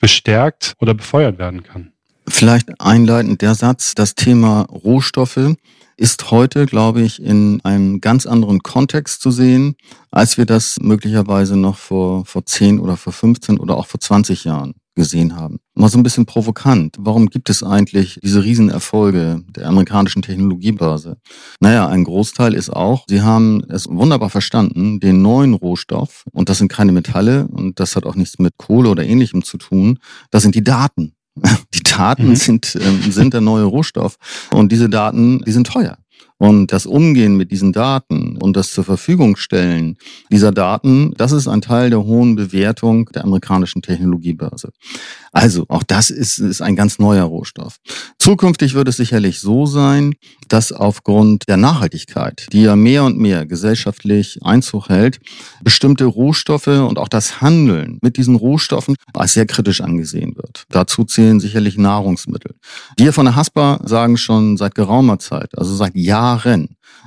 bestärkt 0.01 0.75
oder 0.81 0.95
befeuert 0.95 1.39
werden 1.39 1.63
kann. 1.63 1.93
Vielleicht 2.27 2.81
einleitend 2.81 3.43
der 3.43 3.55
Satz, 3.55 3.95
das 3.95 4.15
Thema 4.15 4.63
Rohstoffe 4.63 5.57
ist 5.97 6.31
heute, 6.31 6.67
glaube 6.67 7.03
ich, 7.03 7.23
in 7.23 7.61
einem 7.65 8.01
ganz 8.01 8.27
anderen 8.27 8.63
Kontext 8.63 9.21
zu 9.21 9.31
sehen, 9.31 9.77
als 10.11 10.39
wir 10.39 10.47
das 10.47 10.79
möglicherweise 10.81 11.57
noch 11.57 11.77
vor, 11.77 12.25
vor 12.25 12.45
10 12.45 12.81
oder 12.81 12.97
vor 12.97 13.13
15 13.13 13.59
oder 13.59 13.77
auch 13.77 13.87
vor 13.87 14.01
20 14.01 14.45
Jahren 14.45 14.75
gesehen 14.95 15.37
haben. 15.37 15.59
Mal 15.75 15.89
so 15.89 15.99
ein 15.99 16.03
bisschen 16.03 16.27
provokant. 16.27 16.97
Warum 16.99 17.29
gibt 17.29 17.51
es 17.51 17.63
eigentlich 17.63 18.21
diese 18.23 18.45
Riesenerfolge 18.45 19.43
der 19.49 19.67
amerikanischen 19.67 20.23
Technologiebörse? 20.23 21.17
Naja, 21.61 21.89
ein 21.89 22.05
Großteil 22.05 22.55
ist 22.55 22.71
auch, 22.71 23.05
sie 23.09 23.23
haben 23.23 23.65
es 23.69 23.89
wunderbar 23.89 24.31
verstanden, 24.31 25.01
den 25.01 25.21
neuen 25.23 25.55
Rohstoff, 25.55 26.25
und 26.31 26.49
das 26.49 26.59
sind 26.59 26.69
keine 26.69 26.93
Metalle 26.93 27.49
und 27.49 27.81
das 27.81 27.97
hat 27.97 28.07
auch 28.07 28.15
nichts 28.15 28.39
mit 28.39 28.57
Kohle 28.57 28.89
oder 28.89 29.05
ähnlichem 29.05 29.43
zu 29.43 29.59
tun, 29.59 29.99
das 30.31 30.43
sind 30.43 30.55
die 30.55 30.65
Daten. 30.65 31.15
Die 31.75 31.83
Daten 31.83 32.29
mhm. 32.29 32.37
sind, 32.37 32.79
ähm, 32.81 33.11
sind 33.11 33.35
der 33.35 33.41
neue 33.41 33.65
Rohstoff. 33.65 34.17
Und 34.53 34.71
diese 34.73 34.89
Daten, 34.89 35.43
die 35.45 35.53
sind 35.53 35.67
teuer. 35.67 35.99
Und 36.39 36.73
das 36.73 36.85
Umgehen 36.85 37.37
mit 37.37 37.53
diesen 37.53 37.73
Daten 37.73 38.37
und 38.37 38.57
das 38.57 38.73
zur 38.73 38.85
Verfügung 38.85 39.37
stellen 39.37 39.97
dieser 40.33 40.51
Daten, 40.51 41.15
das 41.17 41.33
ist 41.33 41.47
ein 41.47 41.61
Teil 41.61 41.91
der 41.91 42.05
hohen 42.05 42.35
Bewertung 42.35 43.07
der 43.15 43.25
amerikanischen 43.25 43.83
Technologiebörse. 43.83 44.71
Also 45.33 45.65
auch 45.69 45.83
das 45.83 46.11
ist, 46.11 46.39
ist 46.39 46.61
ein 46.61 46.77
ganz 46.77 46.99
neuer 46.99 47.25
Rohstoff. 47.25 47.79
Zukünftig 48.19 48.75
wird 48.75 48.89
es 48.89 48.97
sicherlich 48.97 49.41
so 49.41 49.67
sein, 49.67 50.15
dass 50.49 50.73
aufgrund 50.73 51.49
der 51.49 51.57
Nachhaltigkeit, 51.57 52.47
die 52.53 52.63
ja 52.63 52.77
mehr 52.77 53.05
und 53.05 53.19
mehr 53.19 53.47
gesellschaftlich 53.47 54.39
Einzug 54.43 54.89
hält, 54.89 55.21
bestimmte 55.63 56.05
Rohstoffe 56.05 56.67
und 56.67 56.99
auch 56.99 57.09
das 57.09 57.41
Handeln 57.41 57.99
mit 58.03 58.17
diesen 58.17 58.35
Rohstoffen 58.37 58.97
als 59.13 59.35
sehr 59.35 59.47
kritisch 59.47 59.81
angesehen 59.81 60.37
wird. 60.37 60.65
Dazu 60.69 61.05
zählen 61.05 61.41
sicherlich 61.41 61.79
Nahrungsmittel. 61.79 62.55
Wir 62.97 63.13
von 63.13 63.25
der 63.25 63.37
HASPA 63.37 63.81
sagen 63.85 64.17
schon 64.17 64.57
seit 64.57 64.75
geraumer 64.75 65.19
Zeit, 65.19 65.57
also 65.57 65.75
seit 65.75 65.97
Jahren, 65.97 66.34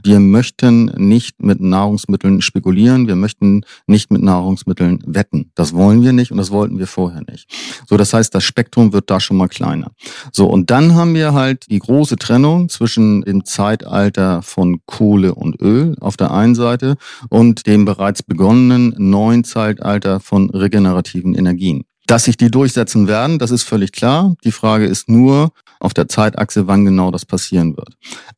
wir 0.03 0.19
möchten 0.19 0.85
nicht 0.97 1.41
mit 1.41 1.59
Nahrungsmitteln 1.59 2.41
spekulieren. 2.41 3.07
Wir 3.07 3.15
möchten 3.15 3.63
nicht 3.87 4.11
mit 4.11 4.21
Nahrungsmitteln 4.21 5.03
wetten. 5.05 5.51
Das 5.55 5.73
wollen 5.73 6.03
wir 6.03 6.13
nicht 6.13 6.31
und 6.31 6.37
das 6.37 6.51
wollten 6.51 6.79
wir 6.79 6.87
vorher 6.87 7.21
nicht. 7.29 7.49
So, 7.87 7.97
das 7.97 8.13
heißt, 8.13 8.33
das 8.33 8.43
Spektrum 8.43 8.93
wird 8.93 9.09
da 9.09 9.19
schon 9.19 9.37
mal 9.37 9.47
kleiner. 9.47 9.91
So, 10.31 10.47
und 10.47 10.69
dann 10.69 10.95
haben 10.95 11.13
wir 11.13 11.33
halt 11.33 11.69
die 11.69 11.79
große 11.79 12.17
Trennung 12.17 12.69
zwischen 12.69 13.21
dem 13.21 13.45
Zeitalter 13.45 14.41
von 14.41 14.81
Kohle 14.85 15.35
und 15.35 15.59
Öl 15.61 15.95
auf 15.99 16.17
der 16.17 16.31
einen 16.31 16.55
Seite 16.55 16.97
und 17.29 17.67
dem 17.67 17.85
bereits 17.85 18.23
begonnenen 18.23 18.93
neuen 18.97 19.43
Zeitalter 19.43 20.19
von 20.19 20.49
regenerativen 20.49 21.33
Energien. 21.33 21.83
Dass 22.07 22.23
sich 22.23 22.37
die 22.37 22.49
durchsetzen 22.49 23.07
werden, 23.07 23.37
das 23.37 23.51
ist 23.51 23.63
völlig 23.63 23.91
klar. 23.91 24.35
Die 24.43 24.51
Frage 24.51 24.85
ist 24.85 25.09
nur 25.09 25.51
auf 25.79 25.93
der 25.93 26.07
Zeitachse, 26.07 26.67
wann 26.67 26.85
genau 26.85 27.11
das 27.11 27.25
passieren 27.25 27.77
wird. 27.77 27.89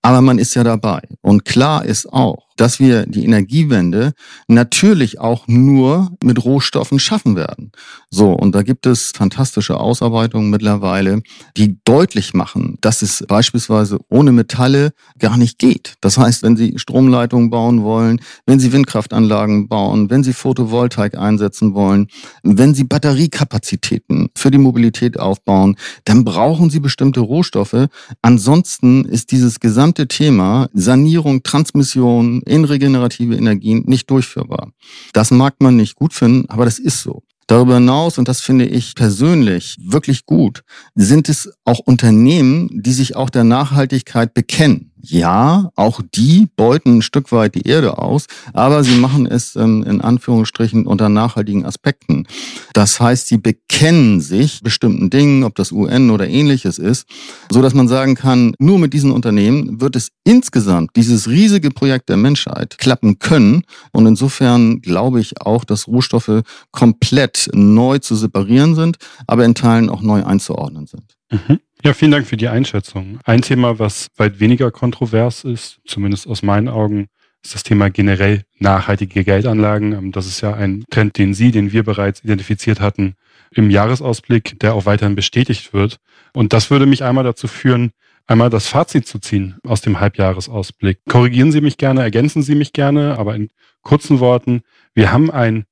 Aber 0.01 0.21
man 0.21 0.39
ist 0.39 0.55
ja 0.55 0.63
dabei. 0.63 1.01
Und 1.21 1.45
klar 1.45 1.85
ist 1.85 2.11
auch, 2.11 2.48
dass 2.59 2.79
wir 2.79 3.05
die 3.05 3.23
Energiewende 3.23 4.11
natürlich 4.49 5.19
auch 5.19 5.47
nur 5.47 6.11
mit 6.21 6.43
Rohstoffen 6.43 6.99
schaffen 6.99 7.37
werden. 7.37 7.71
So, 8.09 8.33
und 8.33 8.53
da 8.53 8.63
gibt 8.63 8.85
es 8.85 9.13
fantastische 9.15 9.79
Ausarbeitungen 9.79 10.49
mittlerweile, 10.49 11.21
die 11.55 11.79
deutlich 11.85 12.33
machen, 12.33 12.77
dass 12.81 13.01
es 13.01 13.23
beispielsweise 13.25 13.99
ohne 14.09 14.33
Metalle 14.33 14.91
gar 15.19 15.37
nicht 15.37 15.57
geht. 15.57 15.95
Das 16.01 16.17
heißt, 16.17 16.43
wenn 16.43 16.57
Sie 16.57 16.73
Stromleitungen 16.77 17.49
bauen 17.49 17.83
wollen, 17.83 18.19
wenn 18.45 18.59
Sie 18.59 18.73
Windkraftanlagen 18.73 19.69
bauen, 19.69 20.09
wenn 20.09 20.23
Sie 20.23 20.33
Photovoltaik 20.33 21.17
einsetzen 21.17 21.73
wollen, 21.73 22.07
wenn 22.43 22.73
Sie 22.73 22.83
Batteriekapazitäten 22.83 24.31
für 24.35 24.51
die 24.51 24.57
Mobilität 24.57 25.17
aufbauen, 25.17 25.77
dann 26.03 26.25
brauchen 26.25 26.69
Sie 26.69 26.81
bestimmte 26.81 27.21
Rohstoffe. 27.21 27.87
Ansonsten 28.21 29.05
ist 29.05 29.31
dieses 29.31 29.61
gesamte 29.61 30.09
Thema 30.09 30.67
Sanierung, 30.73 31.41
Transmission, 31.43 32.41
in 32.49 32.65
regenerative 32.65 33.35
Energien 33.35 33.83
nicht 33.85 34.09
durchführbar. 34.09 34.71
Das 35.13 35.31
mag 35.31 35.55
man 35.59 35.75
nicht 35.75 35.95
gut 35.95 36.13
finden, 36.13 36.49
aber 36.49 36.65
das 36.65 36.79
ist 36.79 37.01
so. 37.01 37.23
Darüber 37.47 37.75
hinaus, 37.75 38.19
und 38.19 38.27
das 38.27 38.41
finde 38.41 38.65
ich 38.65 38.93
persönlich 38.93 39.75
wirklich 39.81 40.27
gut, 40.27 40.61
sind 40.93 41.29
es 41.29 41.51
auch 41.65 41.79
Unternehmen, 41.79 42.69
die 42.71 42.93
sich 42.93 43.15
auch 43.15 43.31
der 43.31 43.43
Nachhaltigkeit 43.43 44.35
bekennen. 44.35 44.88
Ja, 45.01 45.71
auch 45.75 46.01
die 46.13 46.47
beuten 46.57 46.97
ein 46.97 47.01
Stück 47.01 47.31
weit 47.31 47.55
die 47.55 47.65
Erde 47.65 47.97
aus, 47.97 48.25
aber 48.53 48.83
sie 48.83 48.97
machen 48.97 49.25
es 49.25 49.55
ähm, 49.55 49.83
in 49.83 50.01
Anführungsstrichen 50.01 50.85
unter 50.85 51.07
nachhaltigen 51.07 51.65
Aspekten. 51.65 52.27
Das 52.73 52.99
heißt, 52.99 53.27
sie 53.27 53.37
bekennen 53.37 54.19
sich 54.19 54.61
bestimmten 54.61 55.09
Dingen, 55.09 55.45
ob 55.45 55.55
das 55.55 55.71
UN 55.71 56.09
oder 56.09 56.27
ähnliches 56.27 56.79
ist, 56.79 57.07
so 57.49 57.61
dass 57.61 57.73
man 57.73 57.87
sagen 57.87 58.15
kann, 58.15 58.53
nur 58.59 58.77
mit 58.77 58.93
diesen 58.93 59.11
Unternehmen 59.11 59.79
wird 59.79 59.95
es 59.95 60.09
insgesamt 60.25 60.95
dieses 60.97 61.29
riesige 61.29 61.71
Projekt 61.71 62.09
der 62.09 62.17
Menschheit 62.17 62.77
klappen 62.77 63.19
können. 63.19 63.63
Und 63.93 64.05
insofern 64.05 64.81
glaube 64.81 65.21
ich 65.21 65.41
auch, 65.41 65.63
dass 65.63 65.87
Rohstoffe 65.87 66.41
komplett 66.71 67.49
neu 67.53 67.99
zu 67.99 68.15
separieren 68.15 68.75
sind, 68.75 68.97
aber 69.27 69.45
in 69.45 69.55
Teilen 69.55 69.89
auch 69.89 70.01
neu 70.01 70.25
einzuordnen 70.25 70.87
sind. 70.87 71.15
Mhm. 71.31 71.59
Ja, 71.81 71.93
vielen 71.93 72.11
Dank 72.11 72.27
für 72.27 72.35
die 72.35 72.49
Einschätzung. 72.49 73.19
Ein 73.23 73.41
Thema, 73.41 73.79
was 73.79 74.07
weit 74.17 74.41
weniger 74.41 74.69
kontrovers 74.69 75.45
ist, 75.45 75.79
zumindest 75.85 76.27
aus 76.27 76.43
meinen 76.43 76.67
Augen, 76.67 77.07
ist 77.41 77.55
das 77.55 77.63
Thema 77.63 77.89
generell 77.89 78.43
nachhaltige 78.57 79.23
Geldanlagen. 79.23 79.93
Ähm, 79.93 80.11
das 80.11 80.27
ist 80.27 80.41
ja 80.41 80.53
ein 80.53 80.83
Trend, 80.91 81.17
den 81.17 81.33
Sie, 81.33 81.51
den 81.51 81.71
wir 81.71 81.83
bereits 81.83 82.21
identifiziert 82.21 82.81
hatten 82.81 83.13
im 83.51 83.69
Jahresausblick, 83.69 84.59
der 84.59 84.73
auch 84.73 84.85
weiterhin 84.85 85.15
bestätigt 85.15 85.73
wird. 85.73 85.99
Und 86.33 86.51
das 86.51 86.69
würde 86.69 86.85
mich 86.85 87.01
einmal 87.05 87.23
dazu 87.23 87.47
führen, 87.47 87.91
einmal 88.27 88.49
das 88.49 88.67
Fazit 88.67 89.07
zu 89.07 89.19
ziehen 89.19 89.55
aus 89.65 89.79
dem 89.79 90.01
Halbjahresausblick. 90.01 90.99
Korrigieren 91.07 91.53
Sie 91.53 91.61
mich 91.61 91.77
gerne, 91.77 92.01
ergänzen 92.01 92.43
Sie 92.43 92.55
mich 92.55 92.73
gerne, 92.73 93.17
aber 93.17 93.35
in 93.35 93.51
kurzen 93.83 94.19
Worten, 94.19 94.63
wir 94.93 95.13
haben 95.13 95.31
ein 95.31 95.63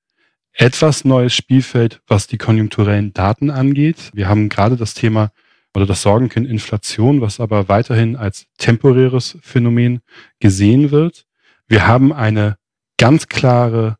etwas 0.53 1.03
neues 1.03 1.35
Spielfeld, 1.35 1.99
was 2.07 2.27
die 2.27 2.37
konjunkturellen 2.37 3.11
Daten 3.11 3.49
angeht. 3.49 4.09
Wir 4.13 4.29
haben 4.29 4.47
gerade 4.47 4.77
das 4.77 4.93
Thema 4.93 5.31
oder 5.77 5.85
das 5.85 6.01
Sorgenkind 6.01 6.49
Inflation, 6.49 7.21
was 7.21 7.39
aber 7.39 7.69
weiterhin 7.69 8.15
als 8.15 8.47
temporäres 8.57 9.37
Phänomen 9.43 9.99
gesehen 10.39 10.89
wird. 10.89 11.27
Wir 11.67 11.85
haben 11.85 12.11
eine 12.11 12.57
ganz 12.97 13.27
klare 13.27 13.97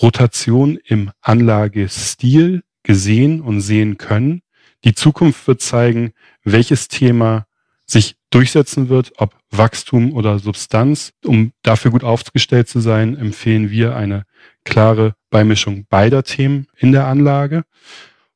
Rotation 0.00 0.78
im 0.84 1.10
Anlagestil 1.20 2.62
gesehen 2.84 3.40
und 3.40 3.62
sehen 3.62 3.98
können. 3.98 4.42
Die 4.84 4.94
Zukunft 4.94 5.48
wird 5.48 5.60
zeigen, 5.60 6.12
welches 6.44 6.86
Thema 6.86 7.46
sich 7.84 8.14
durchsetzen 8.30 8.88
wird, 8.88 9.10
ob 9.16 9.34
Wachstum 9.50 10.12
oder 10.12 10.38
Substanz. 10.38 11.14
Um 11.24 11.50
dafür 11.64 11.90
gut 11.90 12.04
aufgestellt 12.04 12.68
zu 12.68 12.78
sein, 12.78 13.16
empfehlen 13.16 13.70
wir 13.70 13.96
eine 13.96 14.22
klare 14.64 15.16
Beimischung 15.30 15.84
beider 15.88 16.22
Themen 16.22 16.68
in 16.76 16.92
der 16.92 17.08
Anlage. 17.08 17.64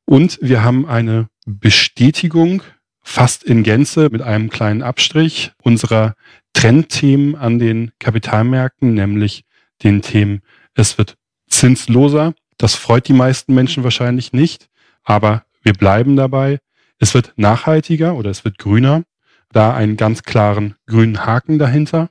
Und 0.03 0.37
wir 0.41 0.63
haben 0.63 0.85
eine 0.85 1.29
Bestätigung 1.45 2.61
fast 3.03 3.43
in 3.43 3.63
Gänze 3.63 4.09
mit 4.09 4.21
einem 4.21 4.49
kleinen 4.49 4.81
Abstrich 4.81 5.51
unserer 5.61 6.15
Trendthemen 6.53 7.35
an 7.35 7.59
den 7.59 7.91
Kapitalmärkten, 7.99 8.93
nämlich 8.93 9.43
den 9.83 10.01
Themen, 10.01 10.41
es 10.75 10.97
wird 10.97 11.17
zinsloser. 11.47 12.33
Das 12.57 12.75
freut 12.75 13.07
die 13.07 13.13
meisten 13.13 13.53
Menschen 13.53 13.83
wahrscheinlich 13.83 14.33
nicht, 14.33 14.69
aber 15.03 15.43
wir 15.61 15.73
bleiben 15.73 16.15
dabei. 16.15 16.59
Es 16.99 17.13
wird 17.13 17.33
nachhaltiger 17.35 18.15
oder 18.15 18.29
es 18.29 18.45
wird 18.45 18.57
grüner, 18.57 19.03
da 19.51 19.73
einen 19.73 19.97
ganz 19.97 20.23
klaren 20.23 20.75
grünen 20.87 21.25
Haken 21.25 21.59
dahinter 21.59 22.09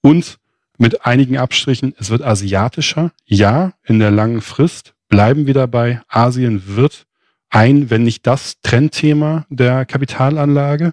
und 0.00 0.38
mit 0.76 1.06
einigen 1.06 1.38
Abstrichen, 1.38 1.94
es 1.98 2.10
wird 2.10 2.22
asiatischer. 2.22 3.12
Ja, 3.24 3.72
in 3.84 4.00
der 4.00 4.10
langen 4.10 4.40
Frist 4.40 4.94
bleiben 5.08 5.46
wir 5.46 5.54
dabei. 5.54 6.02
Asien 6.08 6.76
wird 6.76 7.06
ein, 7.54 7.90
wenn 7.90 8.02
nicht 8.02 8.26
das 8.26 8.60
Trendthema 8.62 9.46
der 9.48 9.84
Kapitalanlage. 9.86 10.92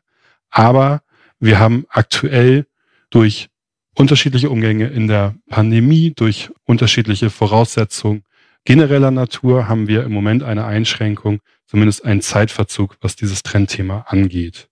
Aber 0.49 1.01
wir 1.39 1.59
haben 1.59 1.85
aktuell 1.89 2.65
durch 3.09 3.49
unterschiedliche 3.95 4.49
Umgänge 4.49 4.87
in 4.87 5.07
der 5.07 5.35
Pandemie, 5.49 6.13
durch 6.15 6.49
unterschiedliche 6.65 7.29
Voraussetzungen 7.29 8.23
genereller 8.65 9.11
Natur 9.11 9.67
haben 9.67 9.87
wir 9.87 10.03
im 10.03 10.11
Moment 10.11 10.43
eine 10.43 10.65
Einschränkung, 10.65 11.39
zumindest 11.65 12.05
einen 12.05 12.21
Zeitverzug, 12.21 12.97
was 13.01 13.15
dieses 13.15 13.43
Trendthema 13.43 14.05
angeht. 14.07 14.69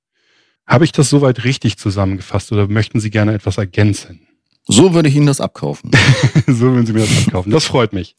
Habe 0.67 0.85
ich 0.85 0.91
das 0.91 1.09
soweit 1.09 1.43
richtig 1.43 1.77
zusammengefasst 1.77 2.51
oder 2.51 2.67
möchten 2.67 2.99
Sie 2.99 3.09
gerne 3.09 3.33
etwas 3.33 3.57
ergänzen? 3.57 4.27
So 4.71 4.93
würde 4.93 5.09
ich 5.09 5.15
Ihnen 5.15 5.25
das 5.25 5.41
abkaufen. 5.41 5.91
so 6.47 6.71
würden 6.71 6.85
Sie 6.85 6.93
mir 6.93 6.99
das 6.99 7.25
abkaufen. 7.25 7.51
Das 7.51 7.65
freut 7.65 7.91
mich. 7.91 8.15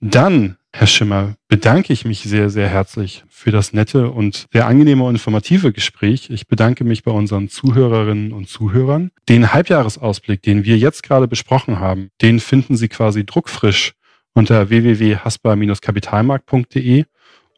Dann 0.00 0.58
Herr 0.76 0.88
Schimmer, 0.88 1.36
bedanke 1.46 1.92
ich 1.92 2.04
mich 2.04 2.24
sehr, 2.24 2.50
sehr 2.50 2.68
herzlich 2.68 3.22
für 3.28 3.52
das 3.52 3.72
nette 3.72 4.10
und 4.10 4.46
sehr 4.52 4.66
angenehme 4.66 5.04
und 5.04 5.14
informative 5.14 5.72
Gespräch. 5.72 6.30
Ich 6.30 6.48
bedanke 6.48 6.82
mich 6.82 7.04
bei 7.04 7.12
unseren 7.12 7.48
Zuhörerinnen 7.48 8.32
und 8.32 8.48
Zuhörern. 8.48 9.12
Den 9.28 9.52
Halbjahresausblick, 9.52 10.42
den 10.42 10.64
wir 10.64 10.76
jetzt 10.76 11.04
gerade 11.04 11.28
besprochen 11.28 11.78
haben, 11.78 12.08
den 12.20 12.40
finden 12.40 12.76
Sie 12.76 12.88
quasi 12.88 13.24
druckfrisch 13.24 13.92
unter 14.34 14.68
www.haspa-kapitalmarkt.de 14.68 17.04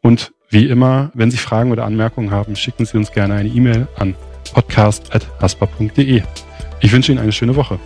und 0.03 0.31
wie 0.51 0.67
immer, 0.67 1.09
wenn 1.15 1.31
Sie 1.31 1.37
Fragen 1.37 1.71
oder 1.71 1.85
Anmerkungen 1.85 2.29
haben, 2.29 2.55
schicken 2.55 2.85
Sie 2.85 2.97
uns 2.97 3.11
gerne 3.11 3.33
eine 3.33 3.49
E-Mail 3.49 3.87
an 3.97 4.13
podcast.haspa.de. 4.53 6.21
Ich 6.81 6.91
wünsche 6.91 7.11
Ihnen 7.11 7.19
eine 7.19 7.31
schöne 7.31 7.55
Woche. 7.55 7.79